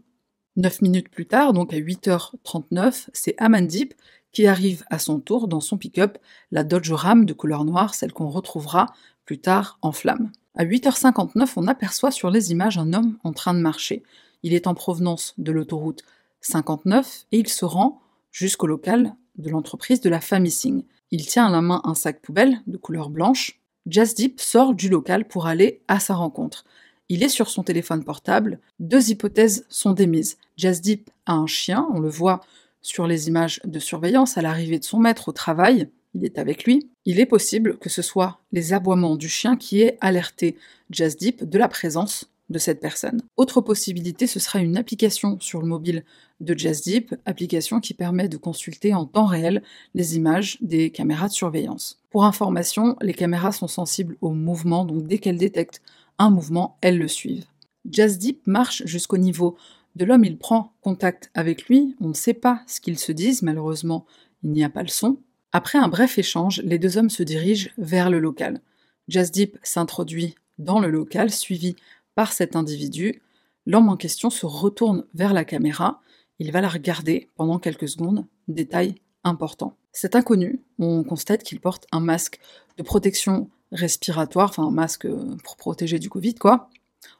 Neuf 0.57 0.81
minutes 0.81 1.09
plus 1.09 1.25
tard, 1.25 1.53
donc 1.53 1.73
à 1.73 1.77
8h39, 1.77 3.07
c'est 3.13 3.35
Amandip 3.37 3.93
qui 4.33 4.47
arrive 4.47 4.83
à 4.89 4.99
son 4.99 5.19
tour 5.19 5.47
dans 5.47 5.59
son 5.59 5.77
pick-up, 5.77 6.17
la 6.51 6.63
Dodge 6.63 6.91
Ram 6.91 7.25
de 7.25 7.33
couleur 7.33 7.63
noire, 7.65 7.93
celle 7.93 8.13
qu'on 8.13 8.29
retrouvera 8.29 8.87
plus 9.25 9.39
tard 9.39 9.77
en 9.81 9.91
flammes. 9.91 10.31
À 10.55 10.65
8h59, 10.65 11.53
on 11.55 11.67
aperçoit 11.67 12.11
sur 12.11 12.29
les 12.29 12.51
images 12.51 12.77
un 12.77 12.91
homme 12.91 13.17
en 13.23 13.31
train 13.31 13.53
de 13.53 13.59
marcher. 13.59 14.03
Il 14.43 14.53
est 14.53 14.67
en 14.67 14.73
provenance 14.73 15.33
de 15.37 15.51
l'autoroute 15.51 16.03
59 16.41 17.25
et 17.31 17.39
il 17.39 17.47
se 17.47 17.63
rend 17.63 18.01
jusqu'au 18.31 18.67
local 18.67 19.15
de 19.37 19.49
l'entreprise 19.49 20.01
de 20.01 20.09
la 20.09 20.19
famille 20.19 20.51
Singh. 20.51 20.83
Il 21.11 21.25
tient 21.25 21.47
à 21.47 21.51
la 21.51 21.61
main 21.61 21.81
un 21.85 21.95
sac 21.95 22.21
poubelle 22.21 22.61
de 22.67 22.77
couleur 22.77 23.09
blanche. 23.09 23.61
Jasdeep 23.87 24.41
sort 24.41 24.73
du 24.73 24.89
local 24.89 25.25
pour 25.25 25.47
aller 25.47 25.81
à 25.87 25.99
sa 25.99 26.15
rencontre. 26.15 26.65
Il 27.07 27.23
est 27.23 27.29
sur 27.29 27.49
son 27.49 27.63
téléphone 27.63 28.03
portable. 28.03 28.59
Deux 28.79 29.09
hypothèses 29.09 29.65
sont 29.69 29.93
démises. 29.93 30.37
Jasdeep 30.57 31.09
a 31.25 31.33
un 31.33 31.47
chien, 31.47 31.87
on 31.93 31.99
le 31.99 32.09
voit 32.09 32.41
sur 32.81 33.07
les 33.07 33.27
images 33.27 33.61
de 33.63 33.79
surveillance 33.79 34.37
à 34.37 34.41
l'arrivée 34.41 34.79
de 34.79 34.83
son 34.83 34.99
maître 34.99 35.29
au 35.29 35.31
travail. 35.31 35.89
Il 36.13 36.25
est 36.25 36.37
avec 36.37 36.65
lui. 36.65 36.89
Il 37.05 37.19
est 37.19 37.25
possible 37.25 37.77
que 37.77 37.89
ce 37.89 38.01
soit 38.01 38.39
les 38.51 38.73
aboiements 38.73 39.15
du 39.15 39.29
chien 39.29 39.55
qui 39.55 39.81
aient 39.81 39.97
alerté 40.01 40.57
Jasdeep 40.89 41.43
de 41.43 41.57
la 41.57 41.67
présence 41.67 42.31
de 42.51 42.59
cette 42.59 42.81
personne. 42.81 43.21
Autre 43.37 43.61
possibilité, 43.61 44.27
ce 44.27 44.39
sera 44.39 44.59
une 44.59 44.77
application 44.77 45.39
sur 45.39 45.61
le 45.61 45.67
mobile 45.67 46.03
de 46.41 46.57
Jasdeep, 46.57 47.15
application 47.25 47.79
qui 47.79 47.93
permet 47.93 48.27
de 48.27 48.37
consulter 48.37 48.93
en 48.93 49.05
temps 49.05 49.25
réel 49.25 49.63
les 49.95 50.17
images 50.17 50.57
des 50.61 50.91
caméras 50.91 51.29
de 51.29 51.33
surveillance. 51.33 51.99
Pour 52.09 52.25
information, 52.25 52.97
les 53.01 53.13
caméras 53.13 53.53
sont 53.53 53.67
sensibles 53.69 54.17
au 54.21 54.31
mouvement, 54.31 54.85
donc 54.85 55.07
dès 55.07 55.17
qu'elles 55.17 55.37
détectent 55.37 55.81
un 56.17 56.29
mouvement, 56.29 56.77
elles 56.81 56.97
le 56.97 57.07
suivent. 57.07 57.45
Jasdeep 57.89 58.45
marche 58.45 58.83
jusqu'au 58.85 59.17
niveau 59.17 59.55
de 59.95 60.05
l'homme, 60.05 60.25
il 60.25 60.37
prend 60.37 60.73
contact 60.81 61.31
avec 61.33 61.67
lui, 61.67 61.95
on 61.99 62.09
ne 62.09 62.13
sait 62.13 62.33
pas 62.33 62.61
ce 62.67 62.79
qu'ils 62.79 62.99
se 62.99 63.11
disent, 63.11 63.41
malheureusement 63.41 64.05
il 64.43 64.51
n'y 64.51 64.63
a 64.63 64.69
pas 64.69 64.83
le 64.83 64.87
son. 64.87 65.17
Après 65.53 65.77
un 65.77 65.87
bref 65.87 66.17
échange, 66.17 66.61
les 66.63 66.79
deux 66.79 66.97
hommes 66.97 67.09
se 67.09 67.23
dirigent 67.23 67.69
vers 67.77 68.09
le 68.09 68.19
local. 68.19 68.61
Jasdeep 69.07 69.57
s'introduit 69.63 70.35
dans 70.57 70.79
le 70.79 70.89
local, 70.89 71.31
suivi 71.31 71.75
par 72.15 72.31
cet 72.31 72.55
individu. 72.55 73.21
L'homme 73.65 73.89
en 73.89 73.97
question 73.97 74.29
se 74.29 74.45
retourne 74.45 75.05
vers 75.13 75.33
la 75.33 75.43
caméra, 75.43 76.01
il 76.39 76.51
va 76.51 76.61
la 76.61 76.69
regarder 76.69 77.29
pendant 77.35 77.59
quelques 77.59 77.87
secondes, 77.87 78.25
détail 78.47 78.95
important. 79.23 79.77
Cet 79.91 80.15
inconnu, 80.15 80.63
on 80.79 81.03
constate 81.03 81.43
qu'il 81.43 81.59
porte 81.59 81.85
un 81.91 81.99
masque 81.99 82.39
de 82.77 82.83
protection 82.83 83.49
respiratoire, 83.71 84.49
enfin 84.49 84.63
un 84.63 84.71
masque 84.71 85.05
euh, 85.05 85.37
pour 85.43 85.57
protéger 85.57 85.99
du 85.99 86.09
Covid, 86.09 86.35
quoi. 86.35 86.69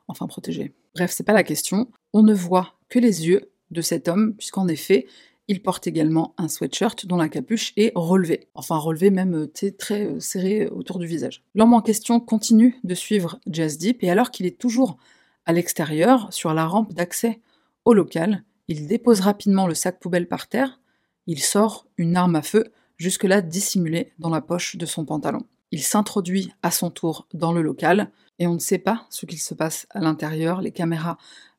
Enfin 0.08 0.28
protéger. 0.28 0.74
Bref, 0.96 1.12
c'est 1.12 1.24
pas 1.24 1.34
la 1.34 1.44
question. 1.44 1.92
On 2.14 2.24
ne 2.24 2.34
voit 2.34 2.74
que 2.90 3.00
les 3.00 3.28
yeux 3.28 3.52
de 3.72 3.82
cet 3.82 4.08
homme, 4.08 4.34
puisqu'en 4.36 4.68
effet, 4.68 5.08
il 5.48 5.62
porte 5.62 5.88
également 5.88 6.34
un 6.38 6.48
sweatshirt 6.48 7.06
dont 7.06 7.18
la 7.18 7.30
capuche 7.30 7.74
est 7.78 7.92
relevée. 7.96 8.48
Enfin 8.54 8.78
relevée 8.78 9.10
même 9.10 9.36
euh, 9.36 9.72
très 9.78 10.06
euh, 10.06 10.20
serré 10.20 10.68
autour 10.68 11.00
du 11.00 11.08
visage. 11.08 11.44
L'homme 11.56 11.74
en 11.74 11.82
question 11.82 12.20
continue 12.20 12.80
de 12.84 12.96
suivre 12.96 13.40
Jazz 13.48 13.78
Deep 13.78 14.04
et 14.04 14.10
alors 14.10 14.32
qu'il 14.32 14.46
est 14.46 14.60
toujours 14.60 14.98
à 15.46 15.54
l'extérieur, 15.54 16.32
sur 16.32 16.54
la 16.54 16.68
rampe 16.68 16.94
d'accès 16.94 17.42
au 17.86 17.94
local, 17.94 18.44
il 18.68 18.88
dépose 18.88 19.22
rapidement 19.22 19.68
le 19.68 19.74
sac 19.74 20.00
poubelle 20.00 20.28
par 20.28 20.48
terre, 20.48 20.80
il 21.28 21.40
sort 21.40 21.88
une 21.98 22.16
arme 22.16 22.36
à 22.36 22.42
feu, 22.42 22.72
jusque-là 22.98 23.42
dissimulée 23.42 24.14
dans 24.20 24.30
la 24.30 24.42
poche 24.42 24.76
de 24.76 24.86
son 24.86 25.06
pantalon. 25.06 25.42
Il 25.72 25.82
s'introduit 25.82 26.54
à 26.62 26.72
son 26.72 26.92
tour 26.92 27.28
dans 27.34 27.54
le 27.54 27.62
local 27.62 28.12
et 28.40 28.48
on 28.48 28.54
ne 28.54 28.60
sait 28.60 28.78
pas 28.78 29.08
ce 29.10 29.26
qu'il 29.26 29.40
se 29.40 29.54
passe 29.54 29.88
à 29.90 30.00
l'intérieur. 30.00 30.62
Les 30.62 30.72
caméras 30.72 31.18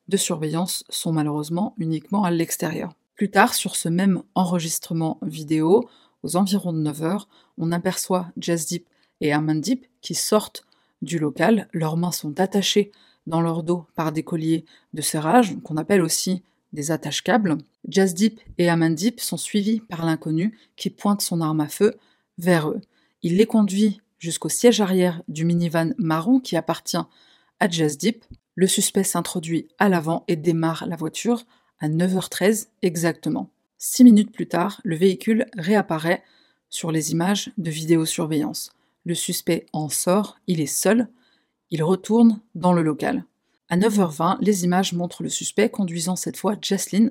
de 0.09 0.17
surveillance 0.17 0.85
sont 0.89 1.13
malheureusement 1.13 1.75
uniquement 1.79 2.25
à 2.25 2.31
l'extérieur. 2.31 2.93
Plus 3.23 3.31
tard, 3.31 3.55
sur 3.55 3.77
ce 3.77 3.89
même 3.89 4.25
enregistrement 4.35 5.21
vidéo, 5.23 5.89
aux 6.25 6.35
environs 6.35 6.73
de 6.73 6.81
9 6.81 7.03
heures, 7.05 7.29
on 7.57 7.71
aperçoit 7.71 8.33
Jasdeep 8.37 8.85
et 9.21 9.33
Amandip 9.33 9.87
qui 10.01 10.17
sortent 10.17 10.67
du 11.03 11.21
local. 11.21 11.69
Leurs 11.73 11.97
mains 11.97 12.11
sont 12.11 12.41
attachées 12.41 12.91
dans 13.29 13.41
leur 13.41 13.63
dos 13.63 13.87
par 13.95 14.11
des 14.11 14.25
colliers 14.25 14.65
de 14.93 15.03
serrage, 15.03 15.57
qu'on 15.63 15.77
appelle 15.77 16.03
aussi 16.03 16.43
des 16.73 16.91
attaches-câbles. 16.91 17.59
Jasdeep 17.89 18.41
et 18.59 18.69
Amandip 18.69 19.21
sont 19.21 19.37
suivis 19.37 19.79
par 19.79 20.05
l'inconnu 20.05 20.59
qui 20.75 20.91
pointe 20.91 21.23
son 21.23 21.41
arme 21.43 21.61
à 21.61 21.69
feu 21.69 21.95
vers 22.39 22.71
eux. 22.71 22.81
Il 23.23 23.37
les 23.37 23.47
conduit 23.47 24.01
jusqu'au 24.19 24.49
siège 24.49 24.81
arrière 24.81 25.23
du 25.29 25.45
minivan 25.45 25.93
marron 25.97 26.41
qui 26.41 26.57
appartient 26.57 26.97
à 27.61 27.71
Jasdeep. 27.71 28.25
Le 28.57 28.67
suspect 28.67 29.05
s'introduit 29.05 29.69
à 29.79 29.89
l'avant 29.89 30.25
et 30.27 30.35
démarre 30.35 30.87
la 30.89 30.97
voiture 30.97 31.45
à 31.83 31.89
9h13 31.89 32.69
exactement. 32.81 33.51
Six 33.77 34.05
minutes 34.05 34.33
plus 34.33 34.47
tard, 34.47 34.81
le 34.85 34.97
véhicule 34.97 35.47
réapparaît 35.59 36.23
sur 36.71 36.93
les 36.93 37.13
images 37.13 37.51
de 37.59 37.71
vidéosurveillance. 37.71 38.73
Le 39.05 39.15
suspect 39.15 39.67
en 39.73 39.89
sort, 39.91 40.39
il 40.47 40.61
est 40.61 40.67
seul, 40.67 41.09
il 41.71 41.83
retourne 41.83 42.41
dans 42.55 42.73
le 42.73 42.83
local. 42.83 43.25
À 43.69 43.77
9h20, 43.77 44.39
les 44.41 44.65
images 44.65 44.93
montrent 44.93 45.25
le 45.25 45.29
suspect 45.29 45.69
conduisant 45.69 46.17
cette 46.17 46.37
fois 46.37 46.55
Jaslyn, 46.63 47.11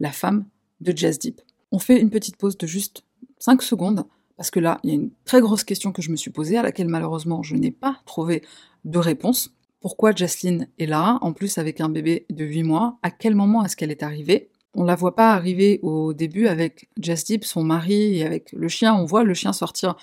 la 0.00 0.10
femme 0.10 0.44
de 0.80 0.94
Jasdeep. 0.94 1.40
On 1.70 1.78
fait 1.78 2.00
une 2.00 2.10
petite 2.10 2.36
pause 2.36 2.58
de 2.58 2.66
juste 2.66 3.04
5 3.38 3.62
secondes 3.62 4.04
parce 4.36 4.50
que 4.50 4.60
là, 4.60 4.80
il 4.82 4.90
y 4.90 4.92
a 4.92 4.96
une 4.96 5.10
très 5.24 5.40
grosse 5.40 5.64
question 5.64 5.92
que 5.92 6.00
je 6.00 6.10
me 6.10 6.16
suis 6.16 6.30
posée, 6.30 6.56
à 6.56 6.62
laquelle 6.62 6.88
malheureusement 6.88 7.42
je 7.42 7.56
n'ai 7.56 7.72
pas 7.72 8.00
trouvé 8.06 8.42
de 8.84 8.98
réponse. 8.98 9.52
Pourquoi 9.80 10.12
Jaslyn 10.12 10.66
est 10.78 10.86
là, 10.86 11.18
en 11.20 11.32
plus 11.32 11.58
avec 11.58 11.80
un 11.80 11.88
bébé 11.88 12.26
de 12.30 12.44
8 12.44 12.62
mois? 12.64 12.98
À 13.02 13.10
quel 13.10 13.34
moment 13.34 13.64
est-ce 13.64 13.76
qu'elle 13.76 13.90
est 13.90 14.02
arrivée? 14.02 14.50
On 14.74 14.84
la 14.84 14.94
voit 14.94 15.14
pas 15.14 15.32
arriver 15.32 15.80
au 15.82 16.12
début 16.12 16.46
avec 16.46 16.88
Jasdeep, 17.00 17.44
son 17.44 17.62
mari, 17.62 18.18
et 18.18 18.24
avec 18.24 18.52
le 18.52 18.68
chien. 18.68 18.94
On 18.94 19.04
voit 19.04 19.24
le 19.24 19.34
chien 19.34 19.52
sortir 19.52 19.96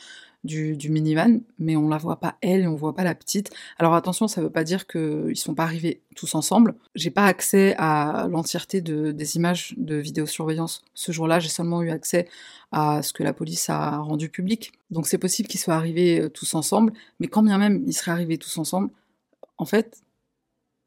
du, 0.46 0.89
minivan, 0.89 1.41
mais 1.60 1.75
on 1.75 1.89
la 1.89 1.98
voit 1.98 2.20
pas 2.20 2.38
elle, 2.41 2.67
on 2.67 2.75
voit 2.75 2.94
pas 2.94 3.03
la 3.03 3.15
petite. 3.15 3.51
Alors 3.77 3.96
attention, 3.96 4.27
ça 4.27 4.41
veut 4.41 4.50
pas 4.50 4.63
dire 4.63 4.88
qu'ils 4.88 5.38
sont 5.38 5.55
pas 5.55 5.63
arrivés 5.63 6.01
tous 6.15 6.36
ensemble. 6.36 6.75
J'ai 6.94 7.10
pas 7.10 7.25
accès 7.25 7.75
à 7.77 8.27
l'entièreté 8.29 8.82
de, 8.82 9.12
des 9.12 9.36
images 9.36 9.74
de 9.77 9.96
vidéosurveillance 9.96 10.84
ce 10.94 11.12
jour-là, 11.12 11.39
j'ai 11.39 11.50
seulement 11.50 11.82
eu 11.82 11.89
accès 11.89 12.27
à 12.72 13.01
ce 13.01 13.13
que 13.13 13.24
la 13.24 13.34
police 13.34 13.70
a 13.70 13.98
rendu 13.98 14.29
public. 14.29 14.74
Donc 14.91 15.08
c'est 15.08 15.17
possible 15.17 15.48
qu'ils 15.48 15.60
soient 15.60 15.75
arrivés 15.75 16.22
euh, 16.22 16.29
tous 16.29 16.53
ensemble, 16.53 16.94
mais 17.20 17.27
quand 17.27 17.44
bien 17.44 17.58
même 17.58 17.84
ils 17.88 17.94
seraient 17.94 18.12
arrivés 18.12 18.38
tous 18.38 18.58
ensemble, 18.58 18.89
en 19.57 19.65
fait, 19.65 20.03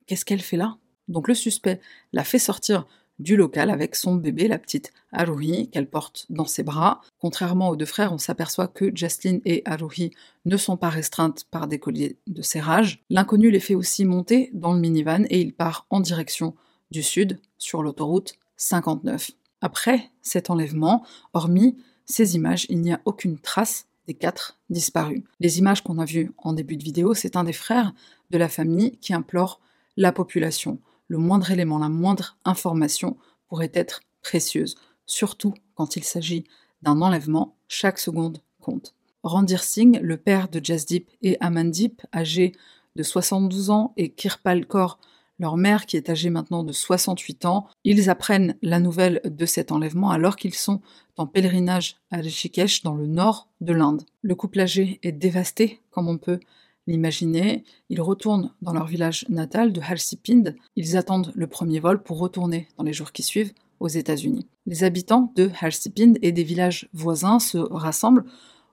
qu'est-ce 0.06 0.24
qu'elle 0.24 0.42
fait 0.42 0.56
là? 0.56 0.78
Donc 1.08 1.28
le 1.28 1.34
suspect 1.34 1.80
l'a 2.12 2.24
fait 2.24 2.38
sortir 2.38 2.86
du 3.18 3.36
local 3.36 3.70
avec 3.70 3.96
son 3.96 4.14
bébé, 4.14 4.46
la 4.48 4.58
petite 4.58 4.92
Haruhi, 5.12 5.70
qu'elle 5.70 5.88
porte 5.88 6.26
dans 6.30 6.44
ses 6.44 6.62
bras. 6.62 7.00
Contrairement 7.18 7.68
aux 7.70 7.76
deux 7.76 7.84
frères, 7.84 8.12
on 8.12 8.18
s'aperçoit 8.18 8.68
que 8.68 8.94
Jaslyn 8.94 9.40
et 9.44 9.62
Haruhi 9.64 10.12
ne 10.44 10.56
sont 10.56 10.76
pas 10.76 10.88
restreintes 10.88 11.44
par 11.50 11.66
des 11.66 11.78
colliers 11.78 12.16
de 12.26 12.42
serrage. 12.42 13.02
L'inconnu 13.10 13.50
les 13.50 13.60
fait 13.60 13.74
aussi 13.74 14.04
monter 14.04 14.50
dans 14.52 14.72
le 14.72 14.80
minivan 14.80 15.24
et 15.30 15.40
il 15.40 15.52
part 15.52 15.86
en 15.90 16.00
direction 16.00 16.54
du 16.90 17.02
sud 17.02 17.40
sur 17.58 17.82
l'autoroute 17.82 18.34
59. 18.56 19.32
Après 19.60 20.10
cet 20.22 20.50
enlèvement, 20.50 21.04
hormis 21.32 21.76
ces 22.04 22.36
images, 22.36 22.66
il 22.68 22.80
n'y 22.80 22.92
a 22.92 23.00
aucune 23.04 23.38
trace 23.38 23.86
des 24.06 24.14
quatre 24.14 24.58
disparus. 24.70 25.22
Les 25.40 25.58
images 25.58 25.82
qu'on 25.82 25.98
a 25.98 26.06
vues 26.06 26.32
en 26.38 26.54
début 26.54 26.78
de 26.78 26.84
vidéo, 26.84 27.12
c'est 27.12 27.36
un 27.36 27.44
des 27.44 27.52
frères 27.52 27.92
de 28.30 28.38
la 28.38 28.48
famille 28.48 28.98
qui 28.98 29.14
implore 29.14 29.60
la 29.96 30.12
population 30.12 30.78
le 31.08 31.18
moindre 31.18 31.50
élément, 31.50 31.78
la 31.78 31.88
moindre 31.88 32.36
information 32.44 33.16
pourrait 33.48 33.72
être 33.74 34.00
précieuse, 34.22 34.76
surtout 35.06 35.54
quand 35.74 35.96
il 35.96 36.04
s'agit 36.04 36.44
d'un 36.82 37.00
enlèvement, 37.00 37.56
chaque 37.66 37.98
seconde 37.98 38.42
compte. 38.60 38.94
Randir 39.22 39.64
Singh, 39.64 39.98
le 40.00 40.16
père 40.16 40.48
de 40.48 40.60
Jasdeep 40.62 41.10
et 41.22 41.36
Amandip, 41.40 42.02
âgé 42.14 42.52
de 42.94 43.02
72 43.02 43.70
ans, 43.70 43.92
et 43.96 44.10
Kirpal 44.10 44.66
Kaur, 44.66 44.98
leur 45.40 45.56
mère 45.56 45.86
qui 45.86 45.96
est 45.96 46.10
âgée 46.10 46.30
maintenant 46.30 46.62
de 46.62 46.72
68 46.72 47.44
ans, 47.46 47.68
ils 47.84 48.10
apprennent 48.10 48.56
la 48.60 48.80
nouvelle 48.80 49.20
de 49.24 49.46
cet 49.46 49.72
enlèvement 49.72 50.10
alors 50.10 50.36
qu'ils 50.36 50.54
sont 50.54 50.80
en 51.16 51.26
pèlerinage 51.26 51.96
à 52.10 52.16
Rishikesh 52.16 52.82
dans 52.82 52.94
le 52.94 53.06
nord 53.06 53.48
de 53.60 53.72
l'Inde. 53.72 54.02
Le 54.22 54.34
couple 54.34 54.60
âgé 54.60 54.98
est 55.02 55.12
dévasté, 55.12 55.80
comme 55.90 56.08
on 56.08 56.18
peut 56.18 56.40
l'imaginer. 56.88 57.62
Ils 57.90 58.00
retournent 58.00 58.52
dans 58.62 58.72
leur 58.72 58.86
village 58.86 59.24
natal 59.28 59.72
de 59.72 59.80
Halsipind. 59.80 60.56
Ils 60.74 60.96
attendent 60.96 61.32
le 61.36 61.46
premier 61.46 61.78
vol 61.78 62.02
pour 62.02 62.18
retourner 62.18 62.66
dans 62.76 62.84
les 62.84 62.92
jours 62.92 63.12
qui 63.12 63.22
suivent 63.22 63.52
aux 63.78 63.88
États-Unis. 63.88 64.48
Les 64.66 64.82
habitants 64.82 65.32
de 65.36 65.50
Halsipind 65.60 66.18
et 66.22 66.32
des 66.32 66.42
villages 66.42 66.88
voisins 66.92 67.38
se 67.38 67.58
rassemblent 67.58 68.24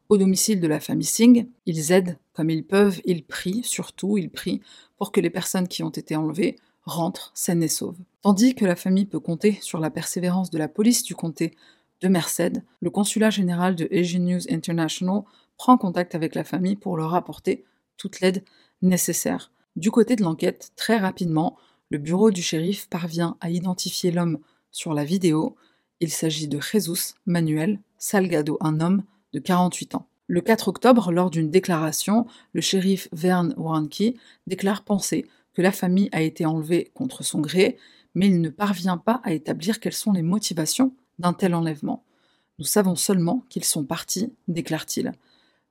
au 0.10 0.18
domicile 0.18 0.60
de 0.60 0.68
la 0.68 0.80
famille 0.80 1.06
Singh. 1.06 1.48
Ils 1.66 1.92
aident 1.92 2.18
comme 2.34 2.50
ils 2.50 2.66
peuvent, 2.66 3.02
ils 3.06 3.24
prient, 3.24 3.62
surtout 3.64 4.18
ils 4.18 4.30
prient 4.30 4.62
pour 4.98 5.12
que 5.12 5.22
les 5.22 5.30
personnes 5.30 5.68
qui 5.68 5.84
ont 5.84 5.90
été 5.90 6.16
enlevées 6.16 6.56
rentrent 6.84 7.32
saines 7.34 7.64
et 7.64 7.68
sauves. 7.68 7.98
Tandis 8.22 8.56
que 8.56 8.66
la 8.66 8.76
famille 8.76 9.06
peut 9.06 9.20
compter 9.20 9.58
sur 9.62 9.80
la 9.80 9.90
persévérance 9.90 10.50
de 10.50 10.58
la 10.58 10.68
police 10.68 11.04
du 11.04 11.16
comté 11.16 11.56
de 12.02 12.08
Merced, 12.08 12.64
le 12.82 12.90
consulat 12.90 13.30
général 13.30 13.76
de 13.76 13.88
Asian 13.92 14.20
News 14.20 14.42
International 14.50 15.24
prend 15.58 15.78
contact 15.78 16.16
avec 16.16 16.36
la 16.36 16.44
famille 16.44 16.76
pour 16.76 16.98
leur 16.98 17.14
apporter 17.16 17.64
toute 17.98 18.20
l'aide 18.20 18.44
nécessaire. 18.82 19.52
Du 19.76 19.92
côté 19.92 20.16
de 20.16 20.24
l'enquête, 20.24 20.72
très 20.76 20.98
rapidement, 20.98 21.58
le 21.90 21.98
bureau 21.98 22.32
du 22.32 22.42
shérif 22.42 22.88
parvient 22.90 23.38
à 23.42 23.50
identifier 23.50 24.12
l'homme 24.12 24.40
sur 24.72 24.94
la 24.94 25.04
vidéo. 25.04 25.56
Il 26.00 26.10
s'agit 26.10 26.48
de 26.48 26.60
Jesus 26.60 27.16
Manuel 27.26 27.80
Salgado, 27.98 28.58
un 28.62 28.80
homme 28.80 29.04
de 29.34 29.40
48 29.40 29.96
ans. 29.96 30.08
Le 30.28 30.42
4 30.42 30.70
octobre, 30.70 31.12
lors 31.12 31.30
d'une 31.30 31.52
déclaration, 31.52 32.26
le 32.54 32.62
shérif 32.62 33.08
Vern 33.12 33.54
Warnke 33.58 34.16
déclare 34.48 34.84
penser 34.84 35.28
que 35.54 35.62
la 35.62 35.72
famille 35.72 36.10
a 36.12 36.22
été 36.22 36.46
enlevée 36.46 36.92
contre 36.94 37.24
son 37.24 37.42
gré, 37.42 37.78
mais 38.16 38.28
il 38.28 38.42
ne 38.42 38.50
parvient 38.50 38.98
pas 38.98 39.22
à 39.24 39.34
établir 39.34 39.80
quelles 39.80 39.94
sont 39.94 40.14
les 40.14 40.22
motivations 40.22 40.94
d'un 41.20 41.34
tel 41.34 41.54
enlèvement. 41.54 42.04
Nous 42.58 42.66
savons 42.66 42.96
seulement 42.96 43.44
qu'ils 43.50 43.66
sont 43.66 43.84
partis, 43.84 44.34
déclare-t-il. 44.48 45.12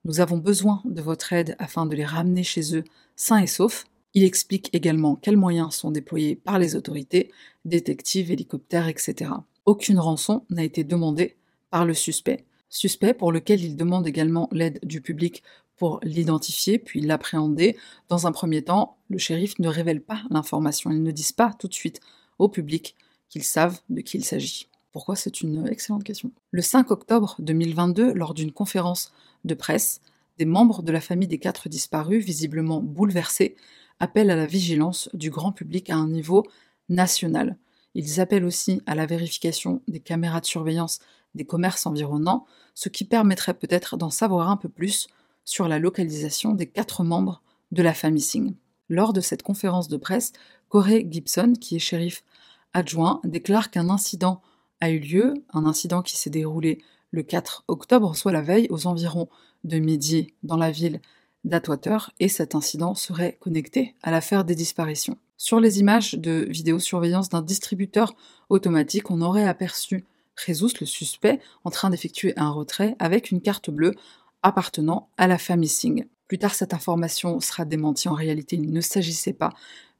Nous 0.05 0.19
avons 0.19 0.37
besoin 0.37 0.83
de 0.85 1.01
votre 1.01 1.33
aide 1.33 1.55
afin 1.57 1.87
de 1.87 1.95
les 1.95 2.05
ramener 2.05 2.43
chez 2.43 2.75
eux 2.75 2.83
sains 3.15 3.41
et 3.41 3.47
saufs. 3.47 3.85
Il 4.13 4.23
explique 4.23 4.69
également 4.71 5.15
quels 5.15 5.35
moyens 5.35 5.73
sont 5.73 5.89
déployés 5.89 6.35
par 6.35 6.59
les 6.59 6.75
autorités, 6.75 7.31
détectives, 7.65 8.31
hélicoptères, 8.31 8.87
etc. 8.87 9.31
Aucune 9.65 9.97
rançon 9.97 10.45
n'a 10.51 10.63
été 10.63 10.83
demandée 10.83 11.35
par 11.71 11.85
le 11.85 11.95
suspect. 11.95 12.45
Suspect 12.69 13.15
pour 13.15 13.31
lequel 13.31 13.63
il 13.63 13.75
demande 13.75 14.05
également 14.05 14.47
l'aide 14.51 14.79
du 14.83 15.01
public 15.01 15.41
pour 15.75 15.99
l'identifier 16.03 16.77
puis 16.77 17.01
l'appréhender. 17.01 17.75
Dans 18.07 18.27
un 18.27 18.31
premier 18.31 18.61
temps, 18.61 18.97
le 19.09 19.17
shérif 19.17 19.57
ne 19.57 19.67
révèle 19.67 20.01
pas 20.01 20.21
l'information. 20.29 20.91
Ils 20.91 21.01
ne 21.01 21.11
disent 21.11 21.31
pas 21.31 21.51
tout 21.57 21.67
de 21.67 21.73
suite 21.73 21.99
au 22.37 22.47
public 22.47 22.95
qu'ils 23.27 23.43
savent 23.43 23.81
de 23.89 24.01
qui 24.01 24.17
il 24.17 24.23
s'agit. 24.23 24.69
Pourquoi 24.95 25.17
C'est 25.17 25.41
une 25.41 25.67
excellente 25.67 26.05
question. 26.05 26.31
Le 26.51 26.61
5 26.61 26.89
octobre 26.89 27.35
2022, 27.39 28.13
lors 28.13 28.33
d'une 28.33 28.53
conférence 28.53 29.11
de 29.43 29.53
presse, 29.53 29.99
des 30.37 30.45
membres 30.45 30.83
de 30.83 30.91
la 30.93 31.01
famille 31.01 31.27
des 31.27 31.37
quatre 31.37 31.67
disparus, 31.67 32.23
visiblement 32.23 32.79
bouleversés, 32.79 33.57
appellent 33.99 34.31
à 34.31 34.37
la 34.37 34.45
vigilance 34.45 35.09
du 35.13 35.31
grand 35.31 35.51
public 35.51 35.89
à 35.89 35.97
un 35.97 36.07
niveau 36.07 36.45
national. 36.87 37.57
Ils 37.93 38.21
appellent 38.21 38.45
aussi 38.45 38.81
à 38.85 38.95
la 38.95 39.05
vérification 39.05 39.81
des 39.89 39.99
caméras 39.99 40.39
de 40.39 40.45
surveillance 40.45 40.99
des 41.33 41.43
commerces 41.43 41.85
environnants, 41.85 42.45
ce 42.73 42.87
qui 42.87 43.03
permettrait 43.03 43.55
peut-être 43.55 43.97
d'en 43.97 44.11
savoir 44.11 44.49
un 44.49 44.55
peu 44.55 44.69
plus 44.69 45.09
sur 45.43 45.67
la 45.67 45.77
localisation 45.77 46.53
des 46.53 46.67
quatre 46.67 47.03
membres 47.03 47.41
de 47.73 47.83
la 47.83 47.93
famille 47.93 48.21
Singh. 48.21 48.55
Lors 48.87 49.11
de 49.11 49.19
cette 49.19 49.43
conférence 49.43 49.89
de 49.89 49.97
presse, 49.97 50.31
Corey 50.69 51.05
Gibson, 51.11 51.51
qui 51.59 51.75
est 51.75 51.79
shérif 51.79 52.23
adjoint, 52.71 53.19
déclare 53.25 53.71
qu'un 53.71 53.89
incident 53.89 54.41
a 54.85 54.91
eu 54.91 54.99
lieu, 54.99 55.33
un 55.53 55.65
incident 55.65 56.01
qui 56.01 56.15
s'est 56.17 56.29
déroulé 56.29 56.79
le 57.11 57.23
4 57.23 57.65
octobre, 57.67 58.15
soit 58.15 58.31
la 58.31 58.41
veille, 58.41 58.67
aux 58.69 58.87
environs 58.87 59.29
de 59.63 59.79
midi, 59.79 60.33
dans 60.43 60.57
la 60.57 60.71
ville 60.71 61.01
d'Atwater, 61.43 62.11
et 62.19 62.27
cet 62.27 62.55
incident 62.55 62.95
serait 62.95 63.37
connecté 63.39 63.95
à 64.03 64.11
l'affaire 64.11 64.45
des 64.45 64.55
disparitions. 64.55 65.17
Sur 65.37 65.59
les 65.59 65.79
images 65.79 66.13
de 66.13 66.47
vidéosurveillance 66.49 67.29
d'un 67.29 67.41
distributeur 67.41 68.15
automatique, 68.49 69.11
on 69.11 69.21
aurait 69.21 69.47
aperçu 69.47 70.05
Jesus, 70.45 70.73
le 70.79 70.85
suspect, 70.85 71.39
en 71.63 71.71
train 71.71 71.89
d'effectuer 71.89 72.33
un 72.37 72.49
retrait 72.49 72.95
avec 72.99 73.31
une 73.31 73.41
carte 73.41 73.69
bleue 73.69 73.95
appartenant 74.43 75.09
à 75.17 75.27
la 75.27 75.37
famille 75.37 75.69
Singh. 75.69 76.07
Plus 76.27 76.39
tard, 76.39 76.53
cette 76.53 76.73
information 76.73 77.39
sera 77.39 77.65
démentie. 77.65 78.09
En 78.09 78.13
réalité, 78.13 78.55
il 78.55 78.71
ne 78.71 78.81
s'agissait 78.81 79.33
pas 79.33 79.51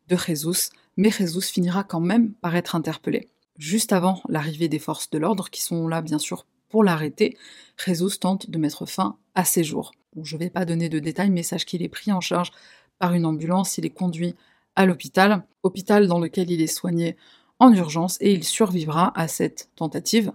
de 0.07 0.17
Jesus, 0.17 0.69
mais 0.97 1.11
Jesus 1.11 1.51
finira 1.51 1.83
quand 1.83 1.99
même 1.99 2.33
par 2.33 2.55
être 2.55 2.75
interpellé. 2.75 3.29
Juste 3.57 3.93
avant 3.93 4.21
l'arrivée 4.27 4.67
des 4.67 4.79
forces 4.79 5.09
de 5.09 5.17
l'ordre, 5.17 5.49
qui 5.49 5.61
sont 5.61 5.87
là 5.87 6.01
bien 6.01 6.19
sûr 6.19 6.45
pour 6.69 6.83
l'arrêter, 6.83 7.37
Jesus 7.83 8.17
tente 8.19 8.49
de 8.49 8.57
mettre 8.57 8.85
fin 8.85 9.17
à 9.33 9.45
ses 9.45 9.63
jours. 9.63 9.93
je 10.21 10.35
ne 10.35 10.39
vais 10.39 10.49
pas 10.49 10.65
donner 10.65 10.89
de 10.89 10.99
détails, 10.99 11.29
mais 11.29 11.43
sache 11.43 11.65
qu'il 11.65 11.81
est 11.81 11.89
pris 11.89 12.11
en 12.11 12.21
charge 12.21 12.51
par 12.99 13.13
une 13.13 13.25
ambulance, 13.25 13.77
il 13.77 13.85
est 13.85 13.89
conduit 13.89 14.35
à 14.75 14.85
l'hôpital, 14.85 15.43
hôpital 15.63 16.07
dans 16.07 16.19
lequel 16.19 16.51
il 16.51 16.61
est 16.61 16.67
soigné 16.67 17.15
en 17.59 17.71
urgence 17.73 18.17
et 18.19 18.33
il 18.33 18.43
survivra 18.43 19.17
à 19.19 19.27
cette 19.27 19.69
tentative 19.75 20.31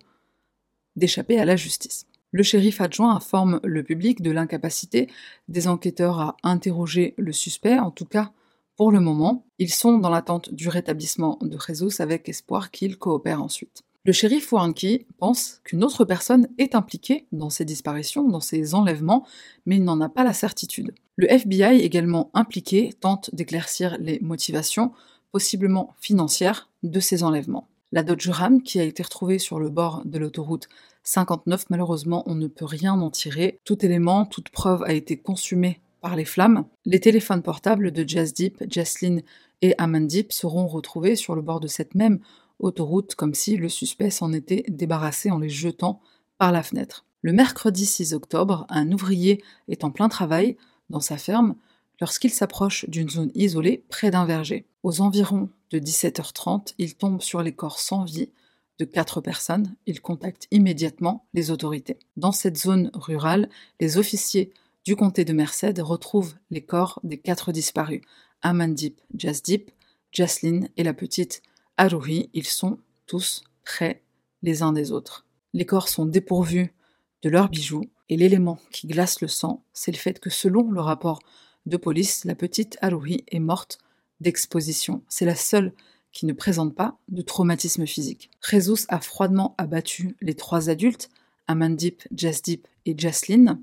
d'échapper 0.96 1.38
à 1.38 1.44
la 1.44 1.56
justice. 1.56 2.06
Le 2.32 2.42
shérif 2.42 2.80
adjoint 2.80 3.14
informe 3.14 3.60
le 3.64 3.82
public 3.82 4.22
de 4.22 4.30
l'incapacité 4.30 5.10
des 5.48 5.68
enquêteurs 5.68 6.20
à 6.20 6.36
interroger 6.42 7.14
le 7.18 7.32
suspect, 7.32 7.78
en 7.78 7.90
tout 7.90 8.04
cas 8.04 8.32
pour 8.80 8.92
le 8.92 9.00
moment. 9.00 9.44
Ils 9.58 9.74
sont 9.74 9.98
dans 9.98 10.08
l'attente 10.08 10.54
du 10.54 10.70
rétablissement 10.70 11.36
de 11.42 11.58
Jesus 11.58 12.00
avec 12.00 12.30
espoir 12.30 12.70
qu'il 12.70 12.96
coopère 12.96 13.42
ensuite. 13.42 13.82
Le 14.06 14.12
shérif 14.14 14.50
Warnke 14.54 15.04
pense 15.18 15.60
qu'une 15.64 15.84
autre 15.84 16.06
personne 16.06 16.48
est 16.56 16.74
impliquée 16.74 17.26
dans 17.30 17.50
ces 17.50 17.66
disparitions, 17.66 18.26
dans 18.26 18.40
ces 18.40 18.74
enlèvements, 18.74 19.26
mais 19.66 19.76
il 19.76 19.84
n'en 19.84 20.00
a 20.00 20.08
pas 20.08 20.24
la 20.24 20.32
certitude. 20.32 20.94
Le 21.16 21.30
FBI, 21.30 21.82
également 21.82 22.30
impliqué, 22.32 22.94
tente 22.98 23.28
d'éclaircir 23.34 23.98
les 24.00 24.18
motivations, 24.20 24.92
possiblement 25.30 25.94
financières, 26.00 26.70
de 26.82 27.00
ces 27.00 27.22
enlèvements. 27.22 27.68
La 27.92 28.02
Dodge 28.02 28.30
Ram, 28.30 28.62
qui 28.62 28.80
a 28.80 28.84
été 28.84 29.02
retrouvée 29.02 29.38
sur 29.38 29.60
le 29.60 29.68
bord 29.68 30.00
de 30.06 30.18
l'autoroute 30.18 30.70
59, 31.02 31.66
malheureusement, 31.68 32.22
on 32.24 32.34
ne 32.34 32.46
peut 32.46 32.64
rien 32.64 32.98
en 32.98 33.10
tirer. 33.10 33.60
Tout 33.64 33.84
élément, 33.84 34.24
toute 34.24 34.48
preuve 34.48 34.82
a 34.84 34.94
été 34.94 35.18
consumée 35.18 35.82
par 36.00 36.16
les 36.16 36.24
flammes. 36.24 36.64
Les 36.84 37.00
téléphones 37.00 37.42
portables 37.42 37.90
de 37.90 38.08
Jasdeep, 38.08 38.64
Jaslyn 38.68 39.20
et 39.62 39.74
Amandip 39.78 40.32
seront 40.32 40.66
retrouvés 40.66 41.16
sur 41.16 41.34
le 41.34 41.42
bord 41.42 41.60
de 41.60 41.68
cette 41.68 41.94
même 41.94 42.20
autoroute 42.58 43.14
comme 43.14 43.34
si 43.34 43.56
le 43.56 43.68
suspect 43.68 44.10
s'en 44.10 44.32
était 44.32 44.64
débarrassé 44.68 45.30
en 45.30 45.38
les 45.38 45.48
jetant 45.48 46.00
par 46.38 46.52
la 46.52 46.62
fenêtre. 46.62 47.04
Le 47.22 47.32
mercredi 47.32 47.84
6 47.84 48.14
octobre, 48.14 48.66
un 48.70 48.90
ouvrier 48.92 49.42
est 49.68 49.84
en 49.84 49.90
plein 49.90 50.08
travail 50.08 50.56
dans 50.88 51.00
sa 51.00 51.18
ferme 51.18 51.54
lorsqu'il 52.00 52.30
s'approche 52.30 52.88
d'une 52.88 53.10
zone 53.10 53.30
isolée 53.34 53.84
près 53.90 54.10
d'un 54.10 54.24
verger. 54.24 54.66
Aux 54.82 55.02
environs 55.02 55.50
de 55.70 55.78
17h30, 55.78 56.74
il 56.78 56.96
tombe 56.96 57.20
sur 57.20 57.42
les 57.42 57.52
corps 57.52 57.78
sans 57.78 58.04
vie 58.04 58.30
de 58.78 58.86
quatre 58.86 59.20
personnes. 59.20 59.74
Il 59.86 60.00
contacte 60.00 60.46
immédiatement 60.50 61.26
les 61.34 61.50
autorités. 61.50 61.98
Dans 62.16 62.32
cette 62.32 62.56
zone 62.56 62.90
rurale, 62.94 63.50
les 63.80 63.98
officiers 63.98 64.52
du 64.90 64.96
comté 64.96 65.24
de 65.24 65.32
Merced 65.32 65.78
retrouvent 65.78 66.34
les 66.50 66.62
corps 66.62 66.98
des 67.04 67.16
quatre 67.16 67.52
disparus 67.52 68.00
Amandip, 68.42 69.00
Jasdeep, 69.16 69.70
Jaslyn 70.10 70.66
et 70.76 70.82
la 70.82 70.92
petite 70.92 71.42
Aruhi, 71.76 72.28
ils 72.34 72.44
sont 72.48 72.80
tous 73.06 73.44
près 73.64 74.02
les 74.42 74.64
uns 74.64 74.72
des 74.72 74.90
autres. 74.90 75.26
Les 75.52 75.64
corps 75.64 75.88
sont 75.88 76.06
dépourvus 76.06 76.74
de 77.22 77.30
leurs 77.30 77.50
bijoux, 77.50 77.84
et 78.08 78.16
l'élément 78.16 78.58
qui 78.72 78.88
glace 78.88 79.20
le 79.20 79.28
sang, 79.28 79.62
c'est 79.72 79.92
le 79.92 79.96
fait 79.96 80.18
que 80.18 80.28
selon 80.28 80.72
le 80.72 80.80
rapport 80.80 81.20
de 81.66 81.76
police, 81.76 82.24
la 82.24 82.34
petite 82.34 82.76
Aruhi 82.80 83.22
est 83.28 83.38
morte 83.38 83.78
d'exposition. 84.18 85.04
C'est 85.08 85.24
la 85.24 85.36
seule 85.36 85.72
qui 86.10 86.26
ne 86.26 86.32
présente 86.32 86.74
pas 86.74 86.98
de 87.06 87.22
traumatisme 87.22 87.86
physique. 87.86 88.28
Jesus 88.44 88.86
a 88.88 88.98
froidement 88.98 89.54
abattu 89.56 90.16
les 90.20 90.34
trois 90.34 90.68
adultes, 90.68 91.10
Amandip, 91.46 92.02
Jasdeep 92.12 92.66
et 92.86 92.98
Jaslyn. 92.98 93.60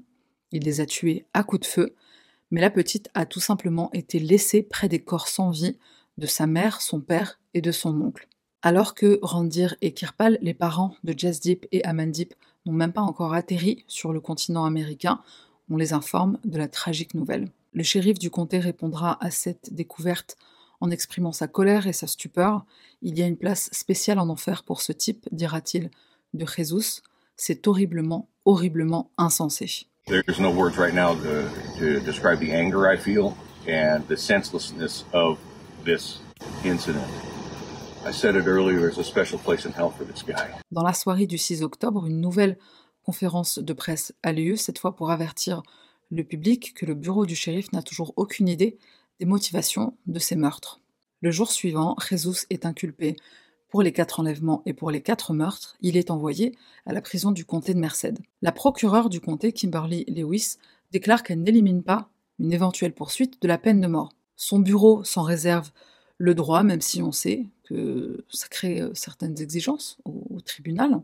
Il 0.51 0.63
les 0.63 0.81
a 0.81 0.85
tués 0.85 1.25
à 1.33 1.43
coups 1.43 1.61
de 1.61 1.65
feu, 1.65 1.95
mais 2.51 2.61
la 2.61 2.69
petite 2.69 3.09
a 3.13 3.25
tout 3.25 3.39
simplement 3.39 3.89
été 3.93 4.19
laissée 4.19 4.63
près 4.63 4.87
des 4.87 4.99
corps 4.99 5.27
sans 5.27 5.51
vie 5.51 5.77
de 6.17 6.25
sa 6.25 6.47
mère, 6.47 6.81
son 6.81 7.01
père 7.01 7.39
et 7.53 7.61
de 7.61 7.71
son 7.71 7.99
oncle. 8.01 8.27
Alors 8.61 8.95
que 8.95 9.19
Randir 9.21 9.75
et 9.81 9.93
Kirpal, 9.93 10.39
les 10.41 10.53
parents 10.53 10.95
de 11.03 11.17
Jasdeep 11.17 11.67
et 11.71 11.83
Amandip, 11.83 12.33
n'ont 12.65 12.73
même 12.73 12.93
pas 12.93 13.01
encore 13.01 13.33
atterri 13.33 13.83
sur 13.87 14.11
le 14.11 14.19
continent 14.19 14.65
américain, 14.65 15.21
on 15.69 15.77
les 15.77 15.93
informe 15.93 16.39
de 16.45 16.57
la 16.57 16.67
tragique 16.67 17.13
nouvelle. 17.13 17.49
Le 17.73 17.83
shérif 17.83 18.17
du 18.17 18.29
comté 18.29 18.59
répondra 18.59 19.17
à 19.23 19.31
cette 19.31 19.73
découverte 19.73 20.37
en 20.79 20.91
exprimant 20.91 21.31
sa 21.31 21.47
colère 21.47 21.87
et 21.87 21.93
sa 21.93 22.07
stupeur. 22.07 22.65
Il 23.01 23.17
y 23.17 23.23
a 23.23 23.27
une 23.27 23.37
place 23.37 23.69
spéciale 23.71 24.19
en 24.19 24.29
enfer 24.29 24.63
pour 24.63 24.81
ce 24.81 24.91
type, 24.91 25.27
dira-t-il 25.31 25.89
de 26.33 26.45
Jesus. 26.45 27.01
C'est 27.35 27.67
horriblement, 27.67 28.29
horriblement 28.45 29.11
insensé. 29.17 29.87
There's 30.07 30.39
no 30.39 30.51
words 30.51 30.77
right 30.77 30.93
now 30.93 31.15
to, 31.15 31.49
to 31.79 31.99
describe 31.99 32.39
the 32.39 32.53
anger 32.53 32.87
I 32.87 32.95
feel 32.95 33.35
and 33.67 34.07
the 34.07 34.15
senselessness 34.15 35.03
of 35.11 35.37
this 35.83 36.19
incident. 36.63 37.03
I 38.05 38.11
said 38.11 38.37
it 38.37 38.47
earlier, 38.47 38.79
there's 38.79 38.97
a 38.97 39.03
special 39.03 39.37
place 39.37 39.65
in 39.65 39.73
hell 39.73 39.91
for 39.91 40.05
this 40.05 40.23
guy. 40.23 40.47
Dans 40.71 40.83
la 40.83 40.93
soirée 40.93 41.27
du 41.27 41.37
6 41.37 41.61
octobre, 41.61 42.05
une 42.05 42.21
nouvelle 42.21 42.57
conférence 43.03 43.59
de 43.59 43.73
presse 43.73 44.13
a 44.23 44.31
lieu, 44.31 44.55
cette 44.55 44.79
fois 44.79 44.95
pour 44.95 45.11
avertir 45.11 45.61
le 46.09 46.23
public 46.23 46.73
que 46.73 46.85
le 46.85 46.93
bureau 46.93 47.25
du 47.25 47.35
shérif 47.35 47.73
n'a 47.73 47.81
toujours 47.81 48.13
aucune 48.15 48.47
idée 48.47 48.77
des 49.19 49.25
motivations 49.25 49.97
de 50.05 50.19
ces 50.19 50.37
meurtres. 50.37 50.79
Le 51.19 51.31
jour 51.31 51.51
suivant, 51.51 51.97
Jesus 51.99 52.45
est 52.49 52.65
inculpé 52.65 53.17
pour 53.69 53.81
les 53.81 53.91
quatre 53.91 54.19
enlèvements 54.19 54.61
et 54.65 54.73
pour 54.73 54.91
les 54.91 55.01
quatre 55.01 55.33
meurtres. 55.33 55.75
Il 55.81 55.97
est 55.97 56.11
envoyé 56.11 56.55
à 56.85 56.93
la 56.93 57.01
prison 57.01 57.31
du 57.31 57.45
comté 57.45 57.73
de 57.73 57.79
Merced. 57.79 58.17
La 58.41 58.51
procureure 58.51 59.09
du 59.09 59.19
comté, 59.19 59.51
Kimberly 59.51 60.05
Lewis, 60.05 60.57
déclare 60.91 61.23
qu'elle 61.23 61.41
n'élimine 61.41 61.83
pas 61.83 62.09
une 62.39 62.53
éventuelle 62.53 62.93
poursuite 62.93 63.41
de 63.41 63.47
la 63.47 63.57
peine 63.57 63.81
de 63.81 63.87
mort. 63.87 64.13
Son 64.35 64.59
bureau 64.59 65.03
s'en 65.03 65.23
réserve 65.23 65.71
le 66.17 66.33
droit, 66.33 66.63
même 66.63 66.81
si 66.81 67.01
on 67.01 67.11
sait 67.11 67.45
que 67.63 68.23
ça 68.29 68.47
crée 68.47 68.81
euh, 68.81 68.93
certaines 68.93 69.39
exigences 69.41 69.97
au, 70.05 70.39
tribunal, 70.41 71.01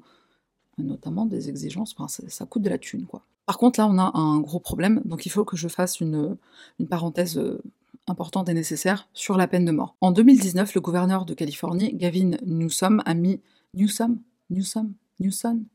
notamment 0.78 1.26
des 1.26 1.50
exigences, 1.50 1.96
ça, 2.08 2.46
coûte 2.46 2.62
de 2.62 2.70
la 2.70 2.78
thune. 2.78 3.06
Par 3.46 3.58
contre, 3.58 3.80
là, 3.80 3.88
on 3.88 3.98
a 3.98 4.12
un 4.18 4.40
gros 4.40 4.60
problème, 4.60 5.02
donc 5.06 5.26
il 5.26 5.30
faut 5.30 5.44
que 5.44 5.58
je 5.58 5.68
fasse 5.68 6.00
une, 6.00 6.38
une 6.80 6.88
parenthèse 6.88 7.38
euh, 7.38 7.62
importante 8.08 8.50
et 8.50 8.54
nécessaire 8.54 9.08
sur 9.14 9.38
la 9.38 9.48
peine 9.48 9.66
de 9.66 9.72
mort. 9.72 9.96
En 10.02 10.12
2019, 10.12 10.74
le 10.76 10.82
gouverneur 10.82 11.26
de 11.26 11.34
Californie, 11.34 11.94
Gavin 11.96 12.32
Newsom, 12.46 13.02
a 13.06 13.14
mis 13.14 13.42
Newsom, 13.74 14.20
Newsom, 14.50 14.94
Newsom, 15.20 15.66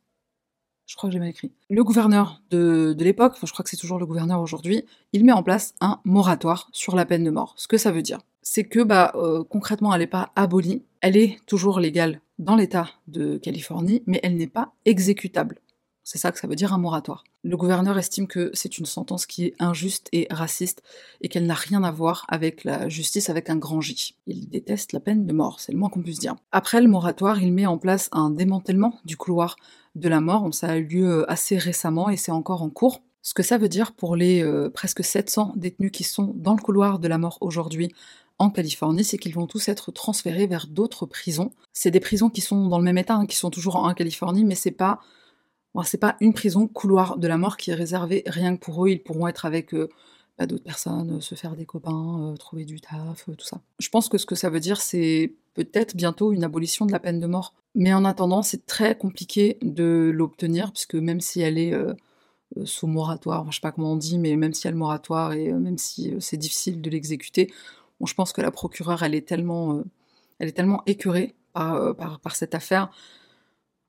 je 0.88 0.96
crois 0.96 1.10
que 1.10 1.12
j'ai 1.12 1.18
mal 1.18 1.28
écrit. 1.28 1.52
Le 1.68 1.84
gouverneur 1.84 2.42
de, 2.50 2.96
l'époque, 2.98 3.36
je 3.44 3.52
crois 3.52 3.62
que 3.62 3.68
c'est 3.70 3.76
toujours 3.76 3.98
le 3.98 4.06
gouverneur 4.06 4.40
aujourd'hui, 4.40 4.84
il 5.12 5.24
met 5.24 5.32
en 5.32 5.42
place 5.42 5.74
un 5.80 6.00
moratoire 6.04 6.70
sur 6.72 6.96
la 6.96 7.04
peine 7.04 7.24
de 7.24 7.30
mort. 7.30 7.54
Ce 7.56 7.68
que 7.68 7.76
ça 7.76 7.92
veut 7.92 8.02
dire, 8.02 8.20
c'est 8.42 8.64
que 8.64 8.80
bah, 8.80 9.12
euh, 9.14 9.44
concrètement, 9.44 9.92
elle 9.92 10.00
n'est 10.00 10.06
pas 10.06 10.32
abolie, 10.34 10.82
elle 11.02 11.16
est 11.16 11.38
toujours 11.46 11.78
légale 11.78 12.22
dans 12.38 12.56
l'État 12.56 12.88
de 13.06 13.36
Californie, 13.36 14.02
mais 14.06 14.18
elle 14.22 14.36
n'est 14.36 14.46
pas 14.46 14.72
exécutable. 14.86 15.60
C'est 16.10 16.16
ça 16.16 16.32
que 16.32 16.38
ça 16.38 16.46
veut 16.46 16.54
dire 16.54 16.72
un 16.72 16.78
moratoire. 16.78 17.22
Le 17.44 17.54
gouverneur 17.58 17.98
estime 17.98 18.28
que 18.28 18.50
c'est 18.54 18.78
une 18.78 18.86
sentence 18.86 19.26
qui 19.26 19.44
est 19.44 19.54
injuste 19.58 20.08
et 20.12 20.26
raciste 20.30 20.82
et 21.20 21.28
qu'elle 21.28 21.44
n'a 21.44 21.52
rien 21.52 21.84
à 21.84 21.90
voir 21.90 22.24
avec 22.28 22.64
la 22.64 22.88
justice 22.88 23.28
avec 23.28 23.50
un 23.50 23.56
grand 23.56 23.82
J. 23.82 24.16
Il 24.26 24.48
déteste 24.48 24.94
la 24.94 25.00
peine 25.00 25.26
de 25.26 25.32
mort, 25.34 25.60
c'est 25.60 25.70
le 25.70 25.76
moins 25.76 25.90
qu'on 25.90 26.00
puisse 26.00 26.18
dire. 26.18 26.34
Après 26.50 26.80
le 26.80 26.88
moratoire, 26.88 27.42
il 27.42 27.52
met 27.52 27.66
en 27.66 27.76
place 27.76 28.08
un 28.12 28.30
démantèlement 28.30 28.98
du 29.04 29.18
couloir 29.18 29.56
de 29.96 30.08
la 30.08 30.22
mort. 30.22 30.48
Ça 30.54 30.68
a 30.68 30.76
eu 30.78 30.84
lieu 30.84 31.30
assez 31.30 31.58
récemment 31.58 32.08
et 32.08 32.16
c'est 32.16 32.32
encore 32.32 32.62
en 32.62 32.70
cours. 32.70 33.02
Ce 33.20 33.34
que 33.34 33.42
ça 33.42 33.58
veut 33.58 33.68
dire 33.68 33.92
pour 33.92 34.16
les 34.16 34.42
euh, 34.42 34.70
presque 34.70 35.04
700 35.04 35.52
détenus 35.56 35.92
qui 35.92 36.04
sont 36.04 36.32
dans 36.36 36.54
le 36.54 36.62
couloir 36.62 37.00
de 37.00 37.08
la 37.08 37.18
mort 37.18 37.36
aujourd'hui 37.42 37.92
en 38.38 38.48
Californie, 38.48 39.04
c'est 39.04 39.18
qu'ils 39.18 39.34
vont 39.34 39.46
tous 39.46 39.68
être 39.68 39.92
transférés 39.92 40.46
vers 40.46 40.68
d'autres 40.68 41.04
prisons. 41.04 41.50
C'est 41.74 41.90
des 41.90 42.00
prisons 42.00 42.30
qui 42.30 42.40
sont 42.40 42.66
dans 42.68 42.78
le 42.78 42.84
même 42.84 42.96
état, 42.96 43.16
hein, 43.16 43.26
qui 43.26 43.36
sont 43.36 43.50
toujours 43.50 43.76
en 43.76 43.92
Californie, 43.92 44.46
mais 44.46 44.54
c'est 44.54 44.70
pas 44.70 45.00
c'est 45.84 45.98
pas 45.98 46.16
une 46.20 46.32
prison 46.32 46.66
couloir 46.66 47.18
de 47.18 47.28
la 47.28 47.36
mort 47.36 47.56
qui 47.56 47.70
est 47.70 47.74
réservée 47.74 48.22
rien 48.26 48.56
que 48.56 48.60
pour 48.60 48.84
eux. 48.84 48.90
Ils 48.90 49.02
pourront 49.02 49.28
être 49.28 49.44
avec 49.44 49.74
euh, 49.74 49.88
bah, 50.38 50.46
d'autres 50.46 50.64
personnes, 50.64 51.16
euh, 51.16 51.20
se 51.20 51.34
faire 51.34 51.56
des 51.56 51.66
copains, 51.66 52.32
euh, 52.32 52.36
trouver 52.36 52.64
du 52.64 52.80
taf, 52.80 53.24
tout 53.26 53.44
ça. 53.44 53.60
Je 53.78 53.88
pense 53.88 54.08
que 54.08 54.18
ce 54.18 54.26
que 54.26 54.34
ça 54.34 54.50
veut 54.50 54.60
dire, 54.60 54.80
c'est 54.80 55.34
peut-être 55.54 55.96
bientôt 55.96 56.32
une 56.32 56.44
abolition 56.44 56.86
de 56.86 56.92
la 56.92 56.98
peine 56.98 57.20
de 57.20 57.26
mort. 57.26 57.54
Mais 57.74 57.92
en 57.92 58.04
attendant, 58.04 58.42
c'est 58.42 58.66
très 58.66 58.96
compliqué 58.96 59.58
de 59.62 60.10
l'obtenir, 60.14 60.72
puisque 60.72 60.94
même 60.94 61.20
si 61.20 61.40
elle 61.40 61.58
est 61.58 61.74
sous 62.64 62.86
moratoire, 62.86 63.44
je 63.50 63.56
sais 63.56 63.60
pas 63.60 63.72
comment 63.72 63.92
on 63.92 63.96
dit, 63.96 64.18
mais 64.18 64.34
même 64.36 64.54
si 64.54 64.66
elle 64.66 64.74
moratoire 64.74 65.32
et 65.34 65.52
même 65.52 65.76
si 65.76 66.14
c'est 66.18 66.38
difficile 66.38 66.80
de 66.80 66.90
l'exécuter, 66.90 67.52
je 68.04 68.14
pense 68.14 68.32
que 68.32 68.40
la 68.40 68.50
procureure, 68.50 69.02
elle 69.02 69.14
est 69.14 69.28
tellement, 69.28 69.82
elle 70.38 70.48
est 70.48 70.52
tellement 70.52 70.82
écœurée 70.86 71.34
par, 71.52 72.20
par 72.20 72.36
cette 72.36 72.54
affaire 72.54 72.90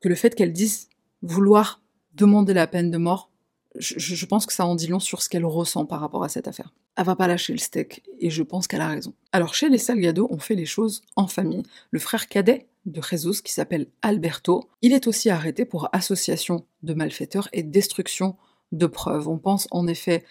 que 0.02 0.10
le 0.10 0.16
fait 0.16 0.36
qu'elle 0.36 0.54
dise 0.54 0.89
vouloir 1.22 1.82
demander 2.14 2.54
la 2.54 2.68
peine 2.68 2.92
de 2.92 2.98
mort, 2.98 3.30
je, 3.78 4.26
pense 4.26 4.46
que 4.46 4.54
ça 4.54 4.66
en 4.66 4.76
dit 4.76 4.88
long 4.88 5.00
sur 5.00 5.22
ce 5.22 5.30
qu'elle 5.30 5.46
ressent 5.46 5.86
par 5.86 6.00
rapport 6.00 6.24
à 6.24 6.30
cette 6.30 6.48
affaire. 6.48 6.74
Elle 6.98 7.06
va 7.06 7.16
pas 7.16 7.28
lâcher 7.28 7.54
le 7.54 7.60
steak, 7.60 8.04
et 8.20 8.30
je 8.30 8.44
pense 8.44 8.68
qu'elle 8.68 8.82
a 8.82 8.88
raison. 8.88 9.14
Alors 9.32 9.54
chez 9.54 9.70
les 9.70 9.78
Salgado, 9.78 10.28
on 10.32 10.40
fait 10.40 10.56
les 10.56 10.66
choses 10.66 11.04
en 11.16 11.28
famille. 11.28 11.64
Le 11.92 12.00
frère 12.00 12.28
cadet 12.28 12.68
de 12.86 13.02
Jesus, 13.02 13.42
qui 13.44 13.54
s'appelle 13.54 13.88
Alberto, 14.02 14.70
il 14.82 14.94
est 14.94 15.08
aussi 15.08 15.30
arrêté 15.30 15.66
pour 15.66 15.90
association 15.94 16.66
de 16.84 16.94
malfaiteurs 16.94 17.48
et 17.54 17.64
destruction 17.64 18.36
de 18.72 18.88
preuves. 18.88 19.28
On 19.28 19.38
pense 19.38 19.68
en 19.72 19.88
effet 19.88 20.26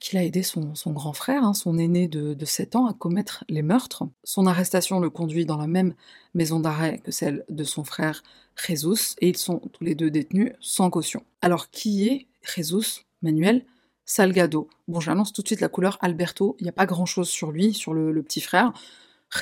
qu'il 0.00 0.18
a 0.18 0.24
aidé 0.24 0.42
son, 0.42 0.72
grand 0.86 1.12
frère, 1.12 1.44
hein, 1.44 1.54
son 1.54 1.78
aîné 1.78 2.08
de, 2.08 2.44
7 2.44 2.76
ans, 2.76 2.86
à 2.86 2.94
commettre 2.94 3.44
les 3.48 3.62
meurtres. 3.62 4.04
Son 4.24 4.46
arrestation 4.46 4.98
le 4.98 5.10
conduit 5.10 5.46
dans 5.46 5.58
la 5.58 5.66
même 5.66 5.94
maison 6.34 6.60
d'arrêt 6.60 6.98
que 6.98 7.10
celle 7.10 7.44
de 7.48 7.64
son 7.64 7.84
frère 7.84 8.22
Jesus, 8.56 9.16
et 9.20 9.28
ils 9.28 9.36
sont 9.36 9.58
tous 9.58 9.84
les 9.84 9.94
deux 9.94 10.10
détenus 10.10 10.52
sans 10.60 10.90
caution. 10.90 11.24
Alors 11.42 11.70
qui 11.70 12.08
est 12.08 12.26
Jesus 12.42 13.02
Manuel 13.22 13.64
Salgado? 14.04 14.68
Bon, 14.88 15.00
j'annonce 15.00 15.32
tout 15.32 15.42
de 15.42 15.48
suite 15.48 15.60
la 15.60 15.68
couleur 15.68 15.98
Alberto, 16.00 16.56
il 16.60 16.64
n'y 16.64 16.68
a 16.68 16.72
pas 16.72 16.86
grand-chose 16.86 17.28
sur 17.28 17.50
lui, 17.50 17.74
sur 17.74 17.94
le, 17.94 18.22
petit 18.22 18.40
frère. 18.40 18.72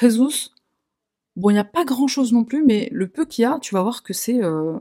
Jesus, 0.01 0.51
bon, 1.37 1.51
il 1.51 1.55
n'y 1.55 1.59
a 1.59 1.65
pas 1.65 1.85
grand-chose 1.85 2.33
non 2.33 2.45
plus, 2.45 2.65
mais 2.65 2.89
le 2.91 3.07
peu 3.09 3.27
qu'il 3.27 3.43
y 3.43 3.45
a, 3.45 3.59
tu 3.61 3.75
vas 3.75 3.83
voir 3.83 4.03
que 4.03 4.13
c'est... 4.13 4.43
Euh, 4.43 4.79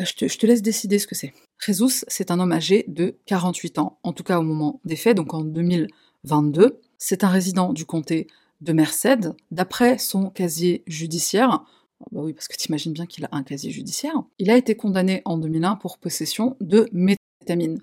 bah, 0.00 0.06
je 0.06 0.38
te 0.38 0.46
laisse 0.46 0.62
décider 0.62 0.98
ce 0.98 1.06
que 1.06 1.14
c'est. 1.14 1.34
Jesus, 1.58 2.04
c'est 2.08 2.30
un 2.30 2.40
homme 2.40 2.52
âgé 2.52 2.86
de 2.88 3.18
48 3.26 3.78
ans, 3.78 3.98
en 4.02 4.14
tout 4.14 4.22
cas 4.22 4.38
au 4.38 4.42
moment 4.42 4.80
des 4.86 4.96
faits, 4.96 5.14
donc 5.14 5.34
en 5.34 5.42
2022. 5.42 6.80
C'est 6.96 7.22
un 7.22 7.28
résident 7.28 7.74
du 7.74 7.84
comté 7.84 8.26
de 8.62 8.72
Merced. 8.72 9.34
D'après 9.50 9.98
son 9.98 10.30
casier 10.30 10.82
judiciaire, 10.86 11.64
oh 12.00 12.06
bah 12.12 12.20
oui, 12.22 12.32
parce 12.32 12.48
que 12.48 12.56
tu 12.56 12.68
imagines 12.68 12.94
bien 12.94 13.04
qu'il 13.04 13.26
a 13.26 13.28
un 13.32 13.42
casier 13.42 13.70
judiciaire, 13.70 14.14
il 14.38 14.50
a 14.50 14.56
été 14.56 14.74
condamné 14.74 15.20
en 15.26 15.36
2001 15.36 15.76
pour 15.76 15.98
possession 15.98 16.56
de 16.60 16.88
méthamphétamine. 16.92 17.82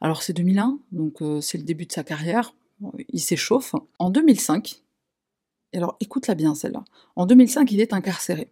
Alors 0.00 0.24
c'est 0.24 0.32
2001, 0.32 0.80
donc 0.90 1.22
euh, 1.22 1.40
c'est 1.40 1.58
le 1.58 1.64
début 1.64 1.86
de 1.86 1.92
sa 1.92 2.02
carrière, 2.02 2.56
il 3.08 3.20
s'échauffe. 3.20 3.76
En 4.00 4.10
2005, 4.10 4.82
et 5.74 5.76
alors 5.76 5.96
écoute-la 6.00 6.34
bien 6.34 6.56
celle-là, 6.56 6.82
en 7.14 7.24
2005 7.24 7.70
il 7.70 7.80
est 7.80 7.92
incarcéré 7.92 8.50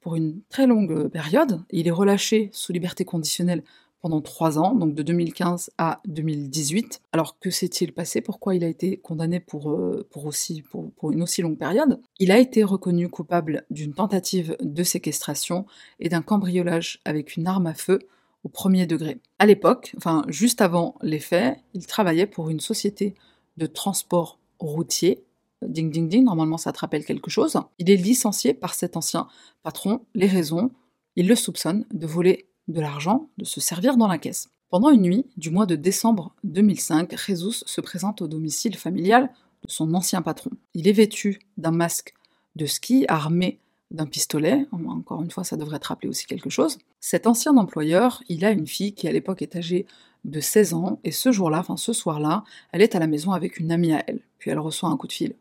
pour 0.00 0.16
une 0.16 0.40
très 0.48 0.66
longue 0.66 1.08
période, 1.08 1.62
il 1.70 1.86
est 1.86 1.92
relâché 1.92 2.50
sous 2.52 2.72
liberté 2.72 3.04
conditionnelle 3.04 3.62
pendant 4.00 4.20
trois 4.20 4.58
ans, 4.58 4.74
donc 4.74 4.94
de 4.94 5.02
2015 5.02 5.70
à 5.78 6.00
2018. 6.06 7.02
Alors 7.12 7.38
que 7.38 7.50
s'est-il 7.50 7.92
passé? 7.92 8.20
Pourquoi 8.20 8.54
il 8.54 8.64
a 8.64 8.68
été 8.68 8.96
condamné 8.96 9.40
pour, 9.40 9.70
euh, 9.70 10.08
aussi, 10.24 10.64
une 11.02 11.22
aussi 11.22 11.42
longue 11.42 11.58
période? 11.58 12.00
Il 12.18 12.32
a 12.32 12.38
été 12.38 12.64
reconnu 12.64 13.08
coupable 13.08 13.64
d'une 13.70 13.92
tentative 13.92 14.56
de 14.60 14.82
séquestration 14.82 15.66
et 15.98 16.08
d'un 16.08 16.22
cambriolage 16.22 17.00
avec 17.04 17.36
une 17.36 17.46
arme 17.46 17.66
à 17.66 17.74
feu 17.74 17.98
au 18.42 18.48
premier 18.48 18.86
degré. 18.86 19.18
À 19.38 19.46
l'époque, 19.46 19.92
enfin 19.98 20.24
juste 20.28 20.62
avant 20.62 20.96
les 21.02 21.20
faits, 21.20 21.58
il 21.74 21.86
travaillait 21.86 22.26
pour 22.26 22.48
une 22.48 22.60
société 22.60 23.14
de 23.58 23.66
transport 23.66 24.38
routier. 24.58 25.24
Ding 25.62 25.90
ding 25.90 26.08
ding, 26.08 26.24
normalement 26.24 26.56
ça 26.56 26.72
te 26.72 26.78
rappelle 26.78 27.04
quelque 27.04 27.30
chose. 27.30 27.58
Il 27.78 27.90
est 27.90 27.96
licencié 27.96 28.54
par 28.54 28.74
cet 28.74 28.96
ancien 28.96 29.28
patron. 29.62 30.00
Les 30.14 30.26
raisons, 30.26 30.70
il 31.16 31.28
le 31.28 31.34
soupçonne 31.34 31.84
de 31.92 32.06
voler 32.06 32.48
de 32.68 32.80
l'argent, 32.80 33.28
de 33.38 33.44
se 33.44 33.60
servir 33.60 33.96
dans 33.96 34.08
la 34.08 34.18
caisse. 34.18 34.48
Pendant 34.70 34.90
une 34.90 35.02
nuit 35.02 35.26
du 35.36 35.50
mois 35.50 35.66
de 35.66 35.74
décembre 35.74 36.34
2005, 36.44 37.16
Jesus 37.26 37.64
se 37.66 37.80
présente 37.80 38.22
au 38.22 38.28
domicile 38.28 38.76
familial 38.76 39.30
de 39.64 39.70
son 39.70 39.92
ancien 39.94 40.22
patron. 40.22 40.50
Il 40.74 40.88
est 40.88 40.92
vêtu 40.92 41.40
d'un 41.56 41.72
masque 41.72 42.14
de 42.56 42.66
ski 42.66 43.04
armé 43.08 43.58
d'un 43.90 44.06
pistolet, 44.06 44.68
encore 44.70 45.22
une 45.22 45.30
fois 45.30 45.42
ça 45.42 45.56
devrait 45.56 45.80
te 45.80 45.88
rappeler 45.88 46.08
aussi 46.08 46.26
quelque 46.26 46.50
chose. 46.50 46.78
Cet 47.00 47.26
ancien 47.26 47.56
employeur, 47.56 48.22
il 48.28 48.44
a 48.44 48.52
une 48.52 48.66
fille 48.66 48.94
qui 48.94 49.08
à 49.08 49.12
l'époque 49.12 49.42
est 49.42 49.56
âgée 49.56 49.86
de 50.24 50.38
16 50.38 50.74
ans, 50.74 51.00
et 51.02 51.10
ce 51.10 51.32
jour-là, 51.32 51.58
enfin 51.58 51.76
ce 51.76 51.92
soir-là, 51.92 52.44
elle 52.72 52.82
est 52.82 52.94
à 52.94 53.00
la 53.00 53.06
maison 53.06 53.32
avec 53.32 53.58
une 53.58 53.72
amie 53.72 53.92
à 53.92 54.04
elle. 54.06 54.20
Puis 54.38 54.50
elle 54.50 54.58
reçoit 54.58 54.88
un 54.88 54.96
coup 54.96 55.08
de 55.08 55.12
fil 55.12 55.34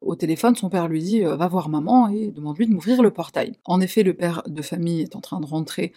Au 0.00 0.16
téléphone, 0.16 0.56
son 0.56 0.68
père 0.68 0.88
lui 0.88 1.02
dit 1.02 1.24
euh, 1.24 1.36
Va 1.36 1.48
voir 1.48 1.68
maman 1.68 2.08
et 2.08 2.28
demande-lui 2.28 2.66
de 2.66 2.72
m'ouvrir 2.72 3.02
le 3.02 3.10
portail. 3.10 3.52
En 3.64 3.80
effet, 3.80 4.02
le 4.02 4.14
père 4.14 4.42
de 4.46 4.62
famille 4.62 5.02
est 5.02 5.16
en 5.16 5.20
train 5.20 5.40
de 5.40 5.46
rentrer 5.46 5.92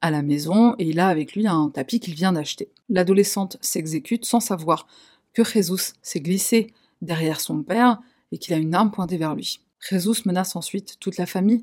à 0.00 0.10
la 0.10 0.22
maison 0.22 0.74
et 0.78 0.84
il 0.88 1.00
a 1.00 1.08
avec 1.08 1.34
lui 1.34 1.46
un 1.46 1.70
tapis 1.70 2.00
qu'il 2.00 2.14
vient 2.14 2.32
d'acheter. 2.32 2.70
L'adolescente 2.88 3.56
s'exécute 3.60 4.24
sans 4.24 4.40
savoir 4.40 4.86
que 5.32 5.44
Jesus 5.44 5.94
s'est 6.02 6.20
glissé 6.20 6.72
derrière 7.02 7.40
son 7.40 7.62
père 7.62 7.98
et 8.32 8.38
qu'il 8.38 8.54
a 8.54 8.58
une 8.58 8.74
arme 8.74 8.90
pointée 8.90 9.16
vers 9.16 9.34
lui. 9.34 9.60
Jesus 9.80 10.22
menace 10.24 10.56
ensuite 10.56 10.98
toute 11.00 11.16
la 11.16 11.26
famille 11.26 11.62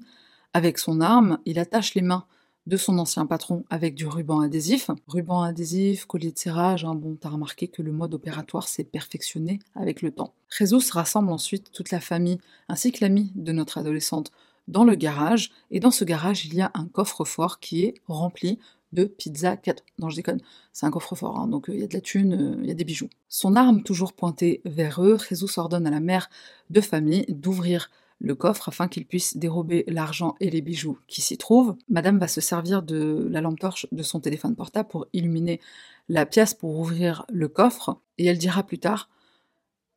avec 0.56 0.78
son 0.78 1.02
arme, 1.02 1.40
il 1.46 1.60
attache 1.60 1.96
les 1.96 2.02
mains 2.02 2.26
de 2.68 2.78
son 2.78 2.98
ancien 2.98 3.26
patron 3.26 3.64
avec 3.70 3.96
du 3.96 4.08
ruban 4.08 4.42
adhésif. 4.42 4.90
Ruban 5.08 5.44
adhésif, 5.44 6.06
collier 6.06 6.32
de 6.32 6.38
serrage, 6.38 6.84
hein, 6.84 6.96
bon, 6.96 7.16
t'as 7.20 7.30
remarqué 7.30 7.68
que 7.68 7.82
le 7.82 7.92
mode 7.92 8.14
opératoire 8.14 8.68
s'est 8.68 8.84
perfectionné 8.84 9.60
avec 9.76 10.02
le 10.02 10.12
temps. 10.12 10.34
Jesus 10.50 10.92
rassemble 10.92 11.32
ensuite 11.32 11.72
toute 11.72 11.92
la 11.92 12.00
famille 12.00 12.40
ainsi 12.70 12.92
que 12.92 13.04
l'ami 13.04 13.32
de 13.36 13.52
notre 13.52 13.78
adolescente 13.78 14.32
dans 14.68 14.84
le 14.84 14.96
garage, 14.96 15.52
et 15.70 15.80
dans 15.80 15.92
ce 15.92 16.04
garage, 16.04 16.46
il 16.46 16.56
y 16.56 16.62
a 16.62 16.72
un 16.74 16.88
coffre-fort 16.88 17.60
qui 17.60 17.84
est 17.84 17.94
rempli 18.08 18.60
de 18.94 19.04
pizza 19.04 19.58
4. 19.58 19.84
Non, 20.00 20.10
je 20.10 20.16
déconne, 20.16 20.42
c'est 20.74 20.86
un 20.86 20.92
coffre-fort, 20.92 21.38
hein, 21.38 21.48
donc 21.48 21.70
euh, 21.70 21.74
il 21.74 21.82
y 21.82 21.84
a 21.84 21.88
de 21.88 21.94
la 21.94 22.02
thune, 22.02 22.34
euh, 22.34 22.58
il 22.62 22.68
y 22.68 22.72
a 22.72 22.74
des 22.74 22.84
bijoux. 22.84 23.10
Son 23.30 23.56
arme 23.56 23.84
toujours 23.84 24.14
pointée 24.14 24.62
vers 24.66 25.04
eux, 25.04 25.18
Jesus 25.30 25.60
ordonne 25.60 25.86
à 25.86 25.92
la 25.92 26.00
mère 26.00 26.30
de 26.70 26.82
famille 26.82 27.26
d'ouvrir 27.30 27.92
le 28.26 28.34
coffre 28.34 28.70
afin 28.70 28.88
qu'il 28.88 29.06
puisse 29.06 29.38
dérober 29.38 29.86
l'argent 29.88 30.36
et 30.40 30.50
les 30.50 30.62
bijoux 30.62 30.98
qui 31.08 31.22
s'y 31.22 31.38
trouvent. 31.38 31.76
Madame 31.90 32.18
va 32.18 32.28
se 32.28 32.42
servir 32.42 32.82
de 32.82 33.28
la 33.30 33.40
lampe 33.40 33.60
torche 33.60 33.86
de 33.92 34.02
son 34.02 34.20
téléphone 34.20 34.56
portable 34.56 34.90
pour 34.90 35.06
illuminer 35.14 35.62
la 36.10 36.26
pièce 36.26 36.56
pour 36.56 36.80
ouvrir 36.80 37.26
le 37.30 37.48
coffre, 37.48 38.00
et 38.18 38.26
elle 38.26 38.40
dira 38.40 38.64
plus 38.64 38.80
tard 38.80 39.10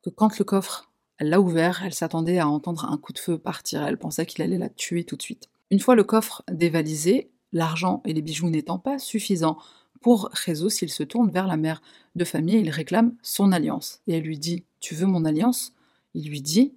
que 0.03 0.11
quand 0.11 0.37
le 0.37 0.45
coffre, 0.45 0.91
elle 1.17 1.29
l'a 1.29 1.41
ouvert, 1.41 1.81
elle 1.83 1.93
s'attendait 1.93 2.37
à 2.37 2.47
entendre 2.47 2.85
un 2.85 2.97
coup 2.97 3.13
de 3.13 3.19
feu 3.19 3.39
partir, 3.39 3.81
elle 3.83 3.97
pensait 3.97 4.27
qu'il 4.27 4.43
allait 4.43 4.59
la 4.59 4.69
tuer 4.69 5.03
tout 5.03 5.15
de 5.15 5.21
suite. 5.23 5.49
Une 5.71 5.79
fois 5.79 5.95
le 5.95 6.03
coffre 6.03 6.43
dévalisé, 6.51 7.31
l'argent 7.51 8.03
et 8.05 8.13
les 8.13 8.21
bijoux 8.21 8.49
n'étant 8.49 8.77
pas 8.77 8.99
suffisants 8.99 9.57
pour 10.01 10.29
Jesus, 10.33 10.83
il 10.83 10.89
se 10.89 11.03
tourne 11.03 11.31
vers 11.31 11.47
la 11.47 11.57
mère 11.57 11.81
de 12.15 12.23
famille 12.23 12.59
il 12.59 12.69
réclame 12.69 13.15
son 13.21 13.51
alliance. 13.51 14.01
Et 14.07 14.13
elle 14.13 14.23
lui 14.23 14.37
dit 14.37 14.63
Tu 14.79 14.95
veux 14.95 15.07
mon 15.07 15.25
alliance? 15.25 15.73
Il 16.13 16.29
lui 16.29 16.41
dit 16.41 16.73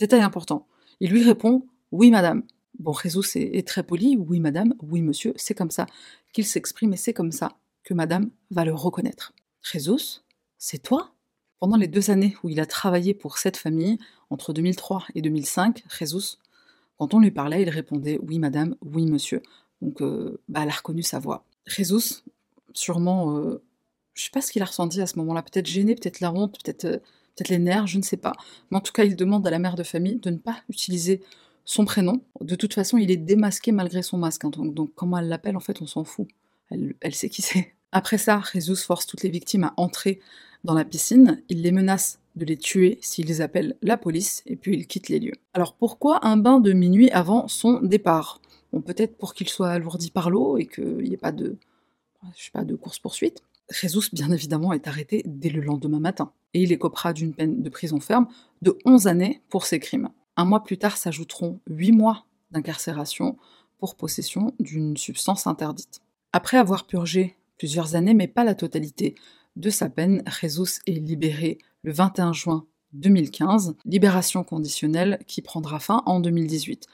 Détail 0.00 0.22
important. 0.22 0.66
Il 1.00 1.10
lui 1.10 1.22
répond 1.22 1.66
Oui, 1.92 2.10
madame. 2.10 2.42
Bon, 2.78 2.94
Jesus 2.94 3.36
est, 3.36 3.68
très 3.68 3.82
poli 3.82 4.16
Oui, 4.16 4.40
madame. 4.40 4.74
Oui, 4.80 5.02
monsieur. 5.02 5.34
C'est 5.36 5.54
comme 5.54 5.70
ça 5.70 5.84
qu'il 6.32 6.46
s'exprime 6.46 6.94
et 6.94 6.96
c'est 6.96 7.12
comme 7.12 7.32
ça 7.32 7.52
que 7.84 7.92
madame 7.92 8.30
va 8.50 8.64
le 8.64 8.72
reconnaître. 8.72 9.34
Jesus, 9.62 10.22
c'est 10.56 10.82
toi? 10.82 11.12
Pendant 11.58 11.76
les 11.76 11.86
deux 11.86 12.10
années 12.10 12.34
où 12.42 12.48
il 12.48 12.60
a 12.60 12.66
travaillé 12.66 13.12
pour 13.12 13.36
cette 13.36 13.58
famille, 13.58 13.98
entre 14.30 14.54
2003 14.54 15.04
et 15.14 15.20
2005, 15.20 15.84
Jesus, 15.98 16.38
quand 16.96 17.12
on 17.12 17.18
lui 17.18 17.30
parlait, 17.30 17.60
il 17.60 17.68
répondait 17.68 18.18
Oui, 18.22 18.38
madame. 18.38 18.76
Oui, 18.80 19.04
monsieur. 19.04 19.42
Donc, 19.82 20.00
euh, 20.00 20.40
bah, 20.48 20.60
elle 20.62 20.70
a 20.70 20.72
reconnu 20.72 21.02
sa 21.02 21.18
voix. 21.18 21.44
Jesus, 21.66 22.22
sûrement, 22.72 23.36
euh, 23.36 23.62
je 24.14 24.24
sais 24.24 24.30
pas 24.30 24.40
ce 24.40 24.50
qu'il 24.50 24.62
a 24.62 24.66
ressenti 24.66 25.02
à 25.02 25.06
ce 25.06 25.18
moment-là, 25.18 25.42
peut-être 25.42 25.66
gêné, 25.66 25.94
peut-être 25.94 26.20
la 26.20 26.32
honte, 26.32 26.58
peut-être 26.64 26.86
euh, 26.86 26.98
peut-être 27.40 27.48
les 27.48 27.58
nerfs, 27.58 27.86
je 27.86 27.98
ne 27.98 28.02
sais 28.02 28.16
pas. 28.16 28.32
Mais 28.70 28.76
en 28.76 28.80
tout 28.80 28.92
cas, 28.92 29.04
il 29.04 29.16
demande 29.16 29.46
à 29.46 29.50
la 29.50 29.58
mère 29.58 29.74
de 29.74 29.82
famille 29.82 30.16
de 30.16 30.30
ne 30.30 30.36
pas 30.36 30.58
utiliser 30.68 31.22
son 31.64 31.84
prénom. 31.84 32.20
De 32.40 32.54
toute 32.54 32.74
façon, 32.74 32.98
il 32.98 33.10
est 33.10 33.16
démasqué 33.16 33.72
malgré 33.72 34.02
son 34.02 34.18
masque. 34.18 34.44
Hein. 34.44 34.50
donc, 34.50 34.90
comment 34.94 35.18
elle 35.18 35.28
l'appelle, 35.28 35.56
en 35.56 35.60
fait, 35.60 35.80
on 35.80 35.86
s'en 35.86 36.04
fout. 36.04 36.28
Elle, 36.70 36.94
elle 37.00 37.14
sait 37.14 37.30
qui 37.30 37.42
c'est. 37.42 37.74
Après 37.92 38.18
ça, 38.18 38.42
Jesus 38.52 38.76
force 38.76 39.06
toutes 39.06 39.22
les 39.22 39.30
victimes 39.30 39.64
à 39.64 39.74
entrer 39.76 40.20
dans 40.64 40.74
la 40.74 40.84
piscine. 40.84 41.42
Il 41.48 41.62
les 41.62 41.72
menace 41.72 42.20
de 42.36 42.44
les 42.44 42.56
tuer 42.56 42.98
s'ils 43.00 43.42
appellent 43.42 43.76
la 43.82 43.96
police, 43.96 44.42
et 44.46 44.54
puis 44.54 44.74
il 44.76 44.86
quitte 44.86 45.08
les 45.08 45.18
lieux. 45.18 45.34
Alors 45.54 45.74
pourquoi 45.74 46.24
un 46.24 46.36
bain 46.36 46.60
de 46.60 46.72
minuit 46.72 47.10
avant 47.10 47.48
son 47.48 47.80
départ? 47.80 48.40
Bon, 48.72 48.80
peut-être 48.80 49.16
pour 49.16 49.34
qu'il 49.34 49.48
soit 49.48 49.70
alourdi 49.70 50.12
par 50.12 50.30
l'eau 50.30 50.56
et 50.56 50.66
qu'il 50.66 50.98
n'y 50.98 51.14
ait 51.14 51.16
pas 51.16 51.32
de, 51.32 51.56
je 52.36 52.44
sais 52.44 52.50
pas, 52.52 52.62
de 52.62 52.76
course-poursuite. 52.76 53.42
Jesus, 53.70 54.10
bien 54.12 54.30
évidemment, 54.30 54.72
est 54.72 54.88
arrêté 54.88 55.22
dès 55.26 55.50
le 55.50 55.60
lendemain 55.60 56.00
matin 56.00 56.32
et 56.54 56.62
il 56.62 56.72
écopera 56.72 57.12
d'une 57.12 57.34
peine 57.34 57.62
de 57.62 57.68
prison 57.68 58.00
ferme 58.00 58.26
de 58.62 58.76
11 58.84 59.06
années 59.06 59.42
pour 59.48 59.66
ses 59.66 59.78
crimes. 59.78 60.08
Un 60.36 60.44
mois 60.44 60.64
plus 60.64 60.78
tard 60.78 60.96
s'ajouteront 60.96 61.60
8 61.68 61.92
mois 61.92 62.26
d'incarcération 62.50 63.36
pour 63.78 63.96
possession 63.96 64.54
d'une 64.58 64.96
substance 64.96 65.46
interdite. 65.46 66.02
Après 66.32 66.58
avoir 66.58 66.86
purgé 66.86 67.36
plusieurs 67.58 67.94
années, 67.94 68.14
mais 68.14 68.28
pas 68.28 68.44
la 68.44 68.54
totalité 68.54 69.14
de 69.56 69.70
sa 69.70 69.88
peine, 69.88 70.22
Jesus 70.40 70.80
est 70.86 70.92
libéré 70.92 71.58
le 71.82 71.92
21 71.92 72.32
juin 72.32 72.66
2015, 72.92 73.76
libération 73.84 74.44
conditionnelle 74.44 75.18
qui 75.26 75.42
prendra 75.42 75.78
fin 75.78 76.02
en 76.06 76.20
2018. 76.20 76.86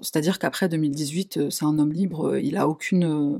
C'est-à-dire 0.00 0.38
qu'après 0.38 0.68
2018, 0.68 1.36
euh, 1.36 1.50
c'est 1.50 1.64
un 1.64 1.78
homme 1.78 1.92
libre, 1.92 2.38
il 2.38 2.56
a 2.56 2.68
aucune 2.68 3.04
euh, 3.04 3.38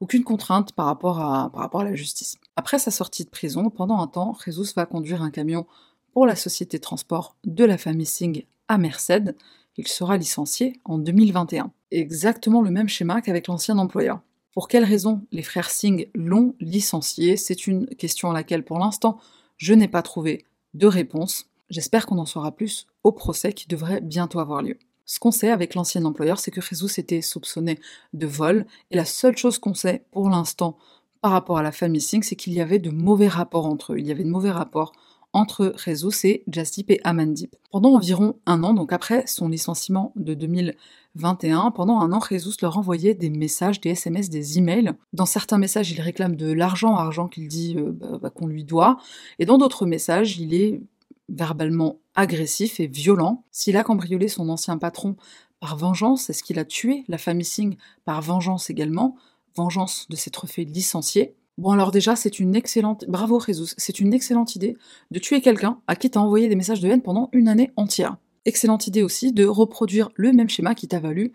aucune 0.00 0.24
contrainte 0.24 0.72
par 0.72 0.86
rapport, 0.86 1.20
à, 1.20 1.84
la 1.84 1.94
justice. 1.94 2.36
Après 2.56 2.78
sa 2.78 2.90
sortie 2.90 3.24
de 3.24 3.30
prison, 3.30 3.70
pendant 3.70 3.98
un 3.98 4.06
temps, 4.06 4.36
Jesus 4.44 4.72
va 4.74 4.86
conduire 4.86 5.22
un 5.22 5.30
camion 5.30 5.66
pour 6.12 6.26
la 6.26 6.36
société 6.36 6.78
de 6.78 6.82
transport 6.82 7.36
de 7.44 7.64
la 7.64 7.78
famille 7.78 8.06
Singh 8.06 8.46
à 8.68 8.78
Merced. 8.78 9.36
Il 9.76 9.86
sera 9.86 10.16
licencié 10.16 10.80
en 10.84 10.98
2021. 10.98 11.70
Exactement 11.90 12.62
le 12.62 12.70
même 12.70 12.88
schéma 12.88 13.20
qu'avec 13.20 13.46
l'ancien 13.46 13.78
employeur. 13.78 14.20
Pour 14.52 14.68
quelles 14.68 14.84
raisons 14.84 15.22
les 15.30 15.42
frères 15.42 15.70
Singh 15.70 16.08
l'ont 16.14 16.54
licencié? 16.60 17.36
C'est 17.36 17.66
une 17.66 17.86
question 17.86 18.30
à 18.30 18.34
laquelle 18.34 18.64
pour 18.64 18.78
l'instant 18.78 19.18
je 19.58 19.74
n'ai 19.74 19.88
pas 19.88 20.02
trouvé 20.02 20.44
de 20.74 20.86
réponse. 20.86 21.46
J'espère 21.68 22.06
qu'on 22.06 22.18
en 22.18 22.26
saura 22.26 22.52
plus 22.52 22.86
au 23.04 23.12
procès 23.12 23.52
qui 23.52 23.68
devrait 23.68 24.00
bientôt 24.00 24.40
avoir 24.40 24.62
lieu. 24.62 24.78
Ce 25.10 25.18
qu'on 25.18 25.32
sait 25.32 25.50
avec 25.50 25.74
l'ancien 25.74 26.04
employeur, 26.04 26.38
c'est 26.38 26.52
que 26.52 26.60
Jesus 26.60 27.00
était 27.00 27.20
soupçonné 27.20 27.80
de 28.12 28.28
vol, 28.28 28.64
et 28.92 28.96
la 28.96 29.04
seule 29.04 29.36
chose 29.36 29.58
qu'on 29.58 29.74
sait 29.74 30.04
pour 30.12 30.30
l'instant 30.30 30.78
par 31.20 31.32
rapport 31.32 31.58
à 31.58 31.64
la 31.64 31.72
famille 31.72 32.00
Singh, 32.00 32.22
c'est 32.22 32.36
qu'il 32.36 32.52
y 32.52 32.60
avait 32.60 32.78
de 32.78 32.90
mauvais 32.90 33.26
rapports 33.26 33.66
entre 33.66 33.94
eux. 33.94 33.98
Il 33.98 34.06
y 34.06 34.12
avait 34.12 34.22
de 34.22 34.30
mauvais 34.30 34.52
rapports 34.52 34.92
entre 35.32 35.74
Jesus 35.84 36.24
et 36.28 36.44
Jasdeep 36.46 36.92
et 36.92 37.00
Amandip. 37.02 37.56
Pendant 37.72 37.96
environ 37.96 38.36
un 38.46 38.62
an, 38.62 38.72
donc 38.72 38.92
après 38.92 39.26
son 39.26 39.48
licenciement 39.48 40.12
de 40.14 40.34
2021, 40.34 41.72
pendant 41.72 41.98
un 41.98 42.12
an, 42.12 42.20
Jesus 42.20 42.54
leur 42.62 42.78
envoyait 42.78 43.14
des 43.14 43.30
messages, 43.30 43.80
des 43.80 43.90
SMS, 43.90 44.30
des 44.30 44.58
emails. 44.58 44.92
Dans 45.12 45.26
certains 45.26 45.58
messages, 45.58 45.90
il 45.90 46.00
réclame 46.00 46.36
de 46.36 46.52
l'argent, 46.52 46.94
argent 46.94 47.26
qu'il 47.26 47.48
dit 47.48 47.74
euh, 47.76 47.90
bah, 47.90 48.18
bah, 48.22 48.30
qu'on 48.30 48.46
lui 48.46 48.62
doit, 48.62 48.96
et 49.40 49.44
dans 49.44 49.58
d'autres 49.58 49.86
messages, 49.86 50.38
il 50.38 50.54
est 50.54 50.80
verbalement 51.30 51.98
agressif 52.14 52.80
et 52.80 52.86
violent. 52.86 53.44
S'il 53.50 53.76
a 53.76 53.84
cambriolé 53.84 54.28
son 54.28 54.48
ancien 54.48 54.78
patron 54.78 55.16
par 55.60 55.76
vengeance, 55.76 56.30
est-ce 56.30 56.42
qu'il 56.42 56.58
a 56.58 56.64
tué 56.64 57.04
la 57.08 57.18
famille 57.18 57.44
Singh 57.44 57.76
par 58.04 58.20
vengeance 58.22 58.70
également? 58.70 59.16
Vengeance 59.56 60.06
de 60.08 60.16
s'être 60.16 60.46
fait 60.46 60.64
licencier. 60.64 61.34
Bon 61.58 61.70
alors 61.70 61.90
déjà, 61.90 62.16
c'est 62.16 62.38
une 62.38 62.54
excellente... 62.54 63.04
Bravo 63.08 63.40
Jesus, 63.40 63.74
c'est 63.76 64.00
une 64.00 64.14
excellente 64.14 64.56
idée 64.56 64.76
de 65.10 65.18
tuer 65.18 65.40
quelqu'un 65.40 65.80
à 65.86 65.96
qui 65.96 66.10
t'as 66.10 66.20
envoyé 66.20 66.48
des 66.48 66.56
messages 66.56 66.80
de 66.80 66.88
haine 66.88 67.02
pendant 67.02 67.28
une 67.32 67.48
année 67.48 67.70
entière. 67.76 68.16
Excellente 68.46 68.86
idée 68.86 69.02
aussi 69.02 69.32
de 69.32 69.44
reproduire 69.44 70.10
le 70.14 70.32
même 70.32 70.48
schéma 70.48 70.74
qui 70.74 70.88
t'a 70.88 71.00
valu 71.00 71.34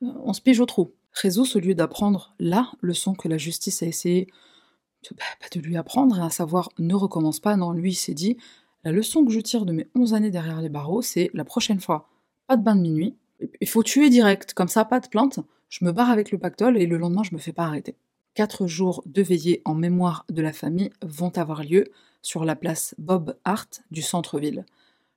on 0.00 0.32
se 0.32 0.40
pige 0.40 0.60
au 0.60 0.66
trou. 0.66 0.92
Jesus, 1.20 1.56
au 1.56 1.60
lieu 1.60 1.74
d'apprendre 1.74 2.34
la 2.38 2.70
leçon 2.80 3.14
que 3.14 3.28
la 3.28 3.38
justice 3.38 3.82
a 3.82 3.86
essayé 3.86 4.26
de, 5.08 5.16
bah, 5.16 5.48
de 5.52 5.60
lui 5.60 5.76
apprendre, 5.76 6.20
à 6.20 6.30
savoir 6.30 6.70
ne 6.78 6.94
recommence 6.94 7.40
pas, 7.40 7.56
non, 7.56 7.72
lui 7.72 7.92
il 7.92 7.96
s'est 7.96 8.14
dit 8.14 8.36
la 8.84 8.92
leçon 8.92 9.24
que 9.24 9.32
je 9.32 9.40
tire 9.40 9.66
de 9.66 9.72
mes 9.72 9.88
11 9.94 10.14
années 10.14 10.30
derrière 10.30 10.60
les 10.60 10.68
barreaux, 10.68 11.02
c'est 11.02 11.30
la 11.34 11.44
prochaine 11.44 11.80
fois, 11.80 12.08
pas 12.46 12.56
de 12.56 12.62
bain 12.62 12.76
de 12.76 12.82
minuit, 12.82 13.16
il 13.60 13.68
faut 13.68 13.82
tuer 13.82 14.10
direct, 14.10 14.54
comme 14.54 14.68
ça, 14.68 14.84
pas 14.84 15.00
de 15.00 15.08
plainte, 15.08 15.40
je 15.68 15.84
me 15.84 15.92
barre 15.92 16.10
avec 16.10 16.30
le 16.30 16.38
pactole 16.38 16.76
et 16.76 16.86
le 16.86 16.98
lendemain, 16.98 17.22
je 17.22 17.34
me 17.34 17.38
fais 17.38 17.52
pas 17.52 17.64
arrêter. 17.64 17.96
Quatre 18.34 18.66
jours 18.66 19.02
de 19.06 19.22
veillée 19.22 19.62
en 19.64 19.74
mémoire 19.74 20.24
de 20.30 20.42
la 20.42 20.52
famille 20.52 20.90
vont 21.02 21.36
avoir 21.36 21.62
lieu 21.62 21.84
sur 22.22 22.44
la 22.44 22.56
place 22.56 22.94
Bob 22.98 23.36
Hart 23.44 23.82
du 23.90 24.02
centre-ville. 24.02 24.64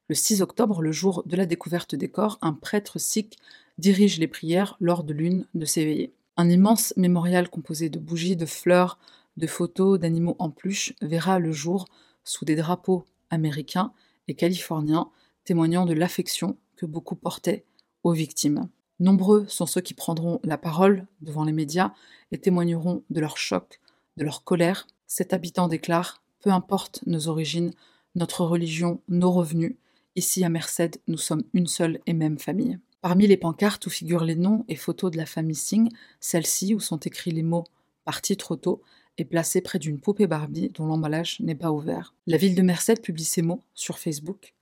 Le 0.09 0.15
6 0.15 0.41
octobre, 0.41 0.81
le 0.81 0.91
jour 0.91 1.23
de 1.25 1.35
la 1.35 1.45
découverte 1.45 1.95
des 1.95 2.09
corps, 2.09 2.37
un 2.41 2.53
prêtre 2.53 2.99
sikh 2.99 3.37
dirige 3.77 4.19
les 4.19 4.27
prières 4.27 4.77
lors 4.79 5.03
de 5.03 5.13
l'une 5.13 5.45
de 5.53 5.65
ces 5.65 5.85
veillées. 5.85 6.13
Un 6.37 6.49
immense 6.49 6.93
mémorial 6.97 7.49
composé 7.49 7.89
de 7.89 7.99
bougies, 7.99 8.35
de 8.35 8.45
fleurs, 8.45 8.97
de 9.37 9.47
photos, 9.47 9.99
d'animaux 9.99 10.35
en 10.39 10.49
pluche 10.49 10.93
verra 11.01 11.39
le 11.39 11.51
jour 11.51 11.85
sous 12.23 12.45
des 12.45 12.55
drapeaux 12.55 13.05
américains 13.33 13.91
et 14.27 14.35
californiens, 14.35 15.09
témoignant 15.43 15.85
de 15.85 15.93
l'affection 15.93 16.57
que 16.75 16.85
beaucoup 16.85 17.15
portaient 17.15 17.65
aux 18.03 18.13
victimes. 18.13 18.69
Nombreux 18.99 19.45
sont 19.47 19.65
ceux 19.65 19.81
qui 19.81 19.93
prendront 19.93 20.39
la 20.43 20.57
parole 20.57 21.07
devant 21.21 21.43
les 21.43 21.51
médias 21.51 21.93
et 22.31 22.37
témoigneront 22.37 23.03
de 23.09 23.19
leur 23.19 23.37
choc, 23.37 23.81
de 24.17 24.23
leur 24.23 24.43
colère. 24.43 24.87
Cet 25.07 25.33
habitant 25.33 25.67
déclare 25.67 26.21
Peu 26.41 26.51
importe 26.51 27.01
nos 27.05 27.27
origines, 27.27 27.71
notre 28.15 28.45
religion, 28.45 29.01
nos 29.09 29.31
revenus, 29.31 29.75
ici 30.15 30.43
à 30.43 30.49
Merced, 30.49 30.97
nous 31.07 31.17
sommes 31.17 31.43
une 31.53 31.67
seule 31.67 31.99
et 32.05 32.13
même 32.13 32.39
famille. 32.39 32.79
Parmi 33.01 33.27
les 33.27 33.37
pancartes 33.37 33.85
où 33.87 33.89
figurent 33.89 34.23
les 34.23 34.35
noms 34.35 34.63
et 34.69 34.75
photos 34.75 35.11
de 35.11 35.17
la 35.17 35.25
famille 35.25 35.55
Singh, 35.55 35.89
celle-ci 36.19 36.73
où 36.73 36.79
sont 36.79 36.99
écrits 36.99 37.31
les 37.31 37.43
mots 37.43 37.65
Parti 38.05 38.37
trop 38.37 38.55
tôt 38.55 38.81
est 39.17 39.25
placé 39.25 39.61
près 39.61 39.79
d'une 39.79 39.99
poupée 39.99 40.27
Barbie 40.27 40.69
dont 40.69 40.85
l'emballage 40.85 41.39
n'est 41.39 41.55
pas 41.55 41.71
ouvert. 41.71 42.13
La 42.27 42.37
ville 42.37 42.55
de 42.55 42.61
Merced 42.61 43.01
publie 43.01 43.23
ces 43.23 43.41
mots 43.41 43.61
sur 43.73 43.99
Facebook. 43.99 44.53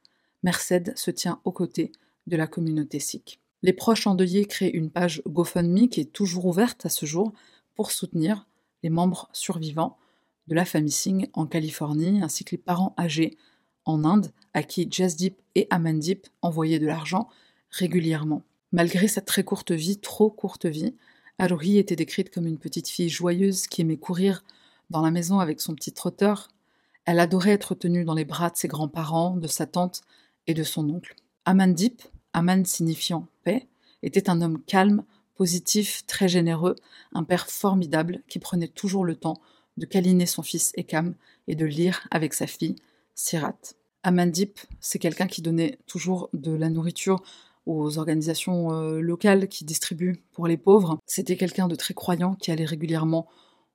Merced 0.44 0.94
se 0.98 1.12
tient 1.12 1.40
aux 1.46 1.52
côtés 1.52 1.92
de 2.28 2.38
la 2.38 2.48
communauté 2.48 3.00
sikh. 3.00 3.40
Les 3.64 3.74
proches 3.74 4.08
endeuillés 4.08 4.46
créent 4.46 4.72
une 4.72 4.90
page 4.90 5.22
GoFundMe 5.28 5.88
qui 5.88 6.02
est 6.02 6.12
toujours 6.12 6.46
ouverte 6.46 6.86
à 6.86 6.90
ce 6.90 7.06
jour 7.06 7.32
pour 7.76 7.92
soutenir 7.92 8.48
les 8.84 8.90
membres 8.90 9.30
survivants 9.34 9.98
de 10.48 10.56
la 10.56 10.66
famille 10.66 10.92
Singh 10.92 11.30
en 11.34 11.46
Californie 11.46 12.22
ainsi 12.22 12.44
que 12.44 12.52
les 12.52 12.62
parents 12.62 12.96
âgés 12.98 13.38
en 13.86 14.04
Inde 14.04 14.32
à 14.54 14.64
qui 14.64 14.88
Jasdeep 14.90 15.40
et 15.56 15.68
Amandip 15.70 16.28
envoyaient 16.42 16.80
de 16.80 16.88
l'argent 16.88 17.30
régulièrement. 17.70 18.44
Malgré 18.72 19.08
cette 19.08 19.26
très 19.26 19.44
courte 19.44 19.72
vie, 19.72 19.98
trop 19.98 20.30
courte 20.30 20.66
vie, 20.66 20.96
Haruhi 21.42 21.80
était 21.80 21.96
décrite 21.96 22.30
comme 22.32 22.46
une 22.46 22.60
petite 22.60 22.88
fille 22.88 23.10
joyeuse 23.10 23.66
qui 23.66 23.82
aimait 23.82 23.98
courir 23.98 24.44
dans 24.92 25.02
la 25.02 25.10
maison 25.10 25.40
avec 25.40 25.60
son 25.60 25.74
petit 25.74 25.92
trotteur. 25.92 26.50
Elle 27.06 27.20
adorait 27.20 27.50
être 27.50 27.74
tenue 27.74 28.06
dans 28.06 28.14
les 28.14 28.26
bras 28.26 28.52
de 28.52 28.58
ses 28.58 28.68
grands-parents, 28.68 29.36
de 29.36 29.48
sa 29.48 29.66
tante 29.66 30.04
et 30.46 30.54
de 30.54 30.62
son 30.62 30.88
oncle. 30.92 31.16
Amandip, 31.46 32.04
Aman 32.34 32.64
signifiant 32.64 33.26
paix, 33.44 33.68
était 34.04 34.30
un 34.30 34.40
homme 34.44 34.62
calme, 34.68 35.04
positif, 35.34 36.06
très 36.06 36.30
généreux, 36.30 36.76
un 37.12 37.24
père 37.24 37.48
formidable 37.48 38.22
qui 38.28 38.38
prenait 38.38 38.68
toujours 38.68 39.04
le 39.04 39.16
temps 39.16 39.42
de 39.78 39.88
câliner 39.88 40.28
son 40.28 40.44
fils 40.44 40.72
Ekam 40.76 41.16
et 41.48 41.56
de 41.56 41.66
lire 41.66 42.08
avec 42.12 42.36
sa 42.36 42.46
fille 42.46 42.76
Sirat. 43.16 43.58
Amandip, 44.04 44.60
c'est 44.80 45.00
quelqu'un 45.00 45.26
qui 45.26 45.42
donnait 45.42 45.80
toujours 45.88 46.30
de 46.34 46.52
la 46.52 46.70
nourriture 46.70 47.24
aux 47.66 47.98
organisations 47.98 48.74
euh, 48.74 49.00
locales 49.00 49.48
qui 49.48 49.66
distribuent 49.66 50.24
pour 50.32 50.48
les 50.48 50.58
pauvres. 50.58 51.00
C'était 51.06 51.38
quelqu'un 51.38 51.68
de 51.68 51.76
très 51.76 51.94
croyant 51.94 52.36
qui 52.36 52.52
allait 52.52 52.66
régulièrement 52.66 53.28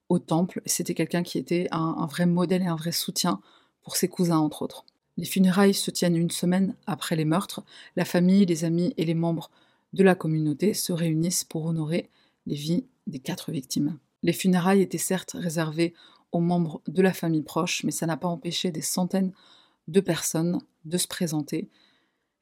au 0.09 0.19
temple. 0.19 0.63
C'était 0.67 0.95
quelqu'un 0.95 1.23
qui 1.23 1.39
était 1.39 1.69
un, 1.71 2.07
vrai 2.07 2.27
modèle 2.27 2.63
et 2.63 2.67
un 2.67 2.77
vrai 2.77 2.93
soutien 2.93 3.41
pour 3.83 3.97
ses 3.97 4.09
cousins, 4.09 4.39
entre 4.39 4.63
autres. 4.63 4.85
Les 5.17 5.25
funérailles 5.25 5.75
se 5.75 5.91
tiennent 5.91 6.17
une 6.17 6.31
semaine 6.31 6.77
après 6.87 7.17
les 7.17 7.25
meurtres. 7.25 7.65
La 7.97 8.05
famille, 8.05 8.45
les 8.45 8.65
amis 8.65 8.93
et 8.97 9.05
les 9.05 9.15
membres 9.15 9.51
de 9.93 10.03
la 10.03 10.15
communauté 10.15 10.75
se 10.75 10.93
réunissent 10.93 11.45
pour 11.45 11.65
honorer 11.65 12.11
les 12.47 12.57
vies 12.57 12.85
des 13.07 13.19
quatre 13.19 13.51
victimes. 13.51 13.99
Les 14.23 14.33
funérailles 14.33 14.83
étaient 14.83 14.99
certes 14.99 15.37
réservées 15.39 15.95
aux 16.33 16.41
membres 16.41 16.83
de 16.87 17.03
la 17.03 17.13
famille 17.13 17.43
proche, 17.43 17.83
mais 17.85 17.93
ça 17.93 18.07
n'a 18.07 18.17
pas 18.17 18.29
empêché 18.29 18.71
des 18.71 18.83
centaines 18.83 19.33
de 19.89 20.01
personnes 20.01 20.61
de 20.85 20.99
se 20.99 21.07
présenter 21.07 21.71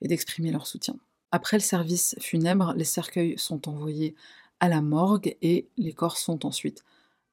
et 0.00 0.08
d'exprimer 0.08 0.50
leur 0.50 0.66
soutien. 0.66 0.96
Après 1.34 1.56
le 1.56 1.62
service 1.62 2.14
funèbre, 2.20 2.74
les 2.76 2.84
cercueils 2.84 3.36
sont 3.38 3.68
envoyés 3.68 4.14
à 4.60 4.68
la 4.68 4.80
morgue 4.80 5.36
et 5.42 5.66
les 5.76 5.92
corps 5.92 6.16
sont 6.16 6.46
ensuite 6.46 6.84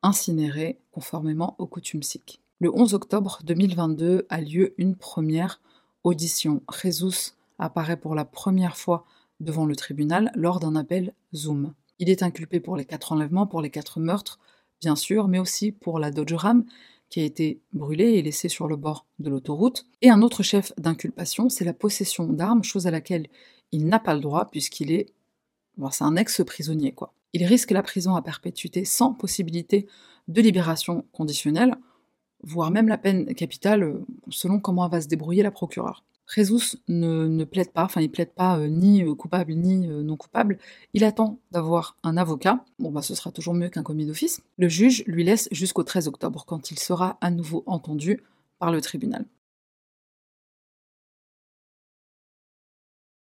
incinérés 0.01 0.79
conformément 0.91 1.55
aux 1.59 1.67
coutumes 1.67 2.01
sikh. 2.01 2.41
Le 2.59 2.75
11 2.75 2.95
octobre 2.95 3.41
2022 3.43 4.25
a 4.27 4.41
lieu 4.41 4.73
une 4.79 4.95
première 4.95 5.61
audition. 6.03 6.63
Jesus 6.81 7.33
apparaît 7.59 7.95
pour 7.95 8.15
la 8.15 8.25
première 8.25 8.75
fois 8.75 9.05
devant 9.39 9.67
le 9.67 9.75
tribunal 9.75 10.31
lors 10.33 10.59
d'un 10.59 10.75
appel 10.75 11.13
Zoom. 11.35 11.75
Il 11.99 12.09
est 12.09 12.23
inculpé 12.23 12.59
pour 12.59 12.77
les 12.77 12.85
quatre 12.85 13.11
enlèvements, 13.11 13.45
pour 13.45 13.61
les 13.61 13.69
quatre 13.69 13.99
meurtres, 13.99 14.39
bien 14.79 14.95
sûr, 14.95 15.27
mais 15.27 15.37
aussi 15.37 15.71
pour 15.71 15.99
la 15.99 16.09
Dodge 16.09 16.33
Ram 16.33 16.65
qui 17.11 17.19
a 17.19 17.23
été 17.23 17.61
brûlée 17.73 18.13
et 18.13 18.23
laissée 18.23 18.49
sur 18.49 18.67
le 18.67 18.77
bord 18.77 19.05
de 19.19 19.29
l'autoroute. 19.29 19.85
Et 20.01 20.09
un 20.09 20.23
autre 20.23 20.41
chef 20.41 20.73
d'inculpation, 20.79 21.49
c'est 21.49 21.65
la 21.65 21.73
possession 21.73 22.25
d'armes, 22.25 22.63
chose 22.63 22.87
à 22.87 22.91
laquelle 22.91 23.27
il 23.71 23.85
n'a 23.87 23.99
pas 23.99 24.13
le 24.13 24.19
droit 24.19 24.49
puisqu'il 24.51 24.91
est. 24.91 25.13
c'est 25.91 26.03
un 26.03 26.15
ex-prisonnier, 26.15 26.93
quoi. 26.93 27.13
Il 27.33 27.45
risque 27.45 27.71
la 27.71 27.83
prison 27.83 28.15
à 28.15 28.21
perpétuité 28.21 28.83
sans 28.83 29.13
possibilité 29.13 29.87
de 30.27 30.41
libération 30.41 31.05
conditionnelle, 31.13 31.75
voire 32.43 32.71
même 32.71 32.87
la 32.87 32.97
peine 32.97 33.33
capitale, 33.33 33.83
euh, 33.83 34.05
selon 34.29 34.59
comment 34.59 34.87
va 34.87 35.01
se 35.01 35.07
débrouiller 35.07 35.43
la 35.43 35.51
procureure. 35.51 36.03
Jesus 36.27 36.77
ne, 36.87 37.43
plaide 37.43 37.71
pas, 37.71 37.83
enfin 37.83 37.99
il 37.99 38.09
plaide 38.09 38.31
pas 38.31 38.57
euh, 38.57 38.67
ni 38.67 39.03
euh, 39.03 39.15
coupable 39.15 39.53
ni 39.53 39.87
non 39.87 40.15
coupable, 40.15 40.59
il 40.93 41.03
attend 41.03 41.39
d'avoir 41.51 41.97
un 42.03 42.15
avocat, 42.15 42.63
bon 42.79 42.91
bah 42.91 43.01
ce 43.01 43.15
sera 43.15 43.31
toujours 43.31 43.53
mieux 43.53 43.69
qu'un 43.69 43.83
commis 43.83 44.05
d'office. 44.05 44.41
Le 44.57 44.69
juge 44.69 45.03
lui 45.07 45.23
laisse 45.23 45.49
jusqu'au 45.51 45.83
13 45.83 46.07
octobre, 46.07 46.45
quand 46.45 46.71
il 46.71 46.79
sera 46.79 47.17
à 47.21 47.31
nouveau 47.31 47.63
entendu 47.65 48.21
par 48.59 48.71
le 48.71 48.81
tribunal. 48.81 49.25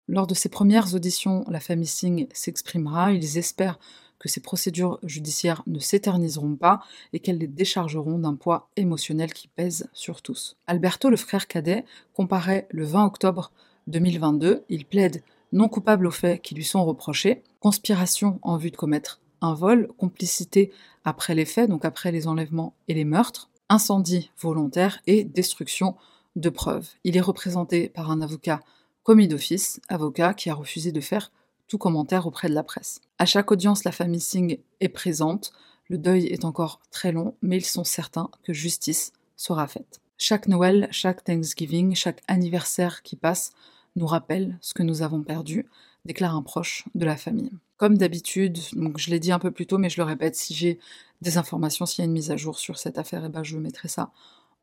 Lors 0.08 0.28
de 0.28 0.36
ces 0.36 0.50
premières 0.50 0.94
auditions, 0.94 1.44
la 1.48 1.60
famille 1.60 1.88
Singh 1.88 2.28
s'exprimera. 2.32 3.12
Ils 3.12 3.38
espèrent 3.38 3.80
que 4.20 4.30
ces 4.30 4.40
procédures 4.40 5.00
judiciaires 5.04 5.64
ne 5.68 5.80
s'éterniseront 5.80 6.56
pas 6.56 6.82
et 7.12 7.20
qu'elles 7.20 7.40
les 7.40 7.48
déchargeront 7.48 8.20
d'un 8.20 8.36
poids 8.36 8.70
émotionnel 8.76 9.34
qui 9.34 9.48
pèse 9.48 9.90
sur 9.94 10.22
tous. 10.22 10.58
Alberto, 10.68 11.10
le 11.10 11.18
frère 11.18 11.48
cadet, 11.48 11.86
comparaît 12.14 12.68
le 12.70 12.86
20 12.86 13.06
octobre 13.06 13.52
2022. 13.88 14.64
Il 14.70 14.86
plaide 14.86 15.24
non 15.52 15.70
coupable 15.70 16.08
aux 16.08 16.12
faits 16.12 16.42
qui 16.42 16.56
lui 16.56 16.64
sont 16.64 16.86
reprochés, 16.86 17.44
conspiration 17.60 18.40
en 18.42 18.58
vue 18.58 18.72
de 18.72 18.78
commettre 18.78 19.22
un 19.42 19.54
vol, 19.54 19.90
complicité 19.98 20.72
après 21.04 21.36
les 21.36 21.46
faits, 21.46 21.70
donc 21.70 21.86
après 21.86 22.12
les 22.12 22.28
enlèvements 22.28 22.74
et 22.88 22.94
les 22.94 23.06
meurtres, 23.06 23.50
incendie 23.70 24.32
volontaire 24.40 25.02
et 25.08 25.24
destruction 25.24 25.96
de 26.36 26.50
preuves. 26.50 26.90
Il 27.04 27.18
est 27.18 27.22
représenté 27.22 27.90
par 27.90 28.12
un 28.12 28.22
avocat 28.22 28.62
commis 29.06 29.28
d'office, 29.28 29.80
avocat 29.88 30.34
qui 30.34 30.50
a 30.50 30.56
refusé 30.56 30.92
de 30.92 31.00
faire 31.00 31.32
tout 31.68 31.78
commentaire 31.78 32.26
auprès 32.26 32.50
de 32.50 32.56
la 32.56 32.64
presse. 32.64 33.02
À 33.20 33.26
chaque 33.26 33.52
audience, 33.52 33.84
la 33.84 33.92
famille 33.92 34.20
Singh 34.20 34.60
est 34.82 34.90
présente. 34.90 35.54
Le 35.88 36.00
deuil 36.00 36.26
est 36.26 36.44
encore 36.44 36.82
très 36.90 37.12
long, 37.12 37.36
mais 37.44 37.58
ils 37.58 37.66
sont 37.66 37.84
certains 37.84 38.30
que 38.44 38.52
justice 38.52 39.14
sera 39.38 39.68
faite. 39.68 40.02
Chaque 40.18 40.48
Noël, 40.48 40.88
chaque 40.92 41.24
Thanksgiving, 41.24 41.96
chaque 41.96 42.22
anniversaire 42.28 43.04
qui 43.04 43.16
passe 43.16 43.52
nous 43.96 44.08
rappelle 44.08 44.58
ce 44.60 44.74
que 44.74 44.84
nous 44.84 45.04
avons 45.04 45.22
perdu, 45.22 45.68
déclare 46.06 46.36
un 46.36 46.42
proche 46.42 46.86
de 46.96 47.06
la 47.06 47.16
famille. 47.16 47.52
Comme 47.78 47.98
d'habitude, 48.00 48.58
je 48.98 49.10
l'ai 49.12 49.20
dit 49.20 49.32
un 49.32 49.40
peu 49.40 49.52
plus 49.52 49.68
tôt, 49.68 49.78
mais 49.78 49.90
je 49.90 49.98
le 49.98 50.04
répète, 50.04 50.36
si 50.36 50.56
j'ai 50.56 50.80
des 51.22 51.38
informations, 51.38 51.86
s'il 51.86 52.00
y 52.00 52.02
a 52.02 52.06
une 52.06 52.12
mise 52.12 52.32
à 52.32 52.38
jour 52.38 52.58
sur 52.58 52.80
cette 52.80 52.98
affaire, 52.98 53.24
eh 53.26 53.30
ben 53.30 53.44
je 53.44 53.58
mettrai 53.58 53.88
ça 53.88 54.12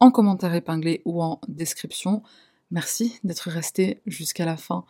en 0.01 0.11
commentaire 0.11 0.53
épinglé 0.53 1.01
ou 1.05 1.23
en 1.23 1.41
description. 1.47 2.25
Merci 2.73 3.21
d'être 3.23 3.51
resté 3.51 4.01
jusqu'à 4.07 4.47
la 4.47 4.57
fin 4.57 4.85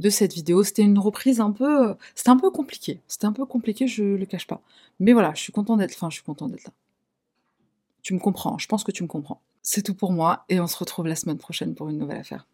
de 0.00 0.10
cette 0.10 0.34
vidéo. 0.34 0.64
C'était 0.64 0.82
une 0.82 0.98
reprise 0.98 1.40
un 1.40 1.52
peu... 1.52 1.94
C'était 2.16 2.30
un 2.30 2.36
peu 2.36 2.50
compliqué. 2.50 3.00
C'était 3.06 3.26
un 3.26 3.32
peu 3.32 3.46
compliqué, 3.46 3.86
je 3.86 4.02
le 4.02 4.26
cache 4.26 4.46
pas. 4.46 4.60
Mais 4.98 5.12
voilà, 5.12 5.32
je 5.34 5.40
suis 5.40 5.52
content 5.52 5.76
d'être... 5.76 5.94
Enfin, 5.94 6.10
je 6.10 6.16
suis 6.16 6.24
content 6.24 6.48
d'être 6.48 6.64
là. 6.64 6.72
Tu 8.02 8.12
me 8.12 8.18
comprends, 8.18 8.58
je 8.58 8.66
pense 8.66 8.82
que 8.82 8.90
tu 8.90 9.04
me 9.04 9.08
comprends. 9.08 9.40
C'est 9.62 9.82
tout 9.82 9.94
pour 9.94 10.12
moi 10.12 10.44
et 10.48 10.60
on 10.60 10.66
se 10.66 10.76
retrouve 10.76 11.06
la 11.06 11.14
semaine 11.14 11.38
prochaine 11.38 11.74
pour 11.74 11.88
une 11.88 11.98
nouvelle 11.98 12.18
affaire. 12.18 12.46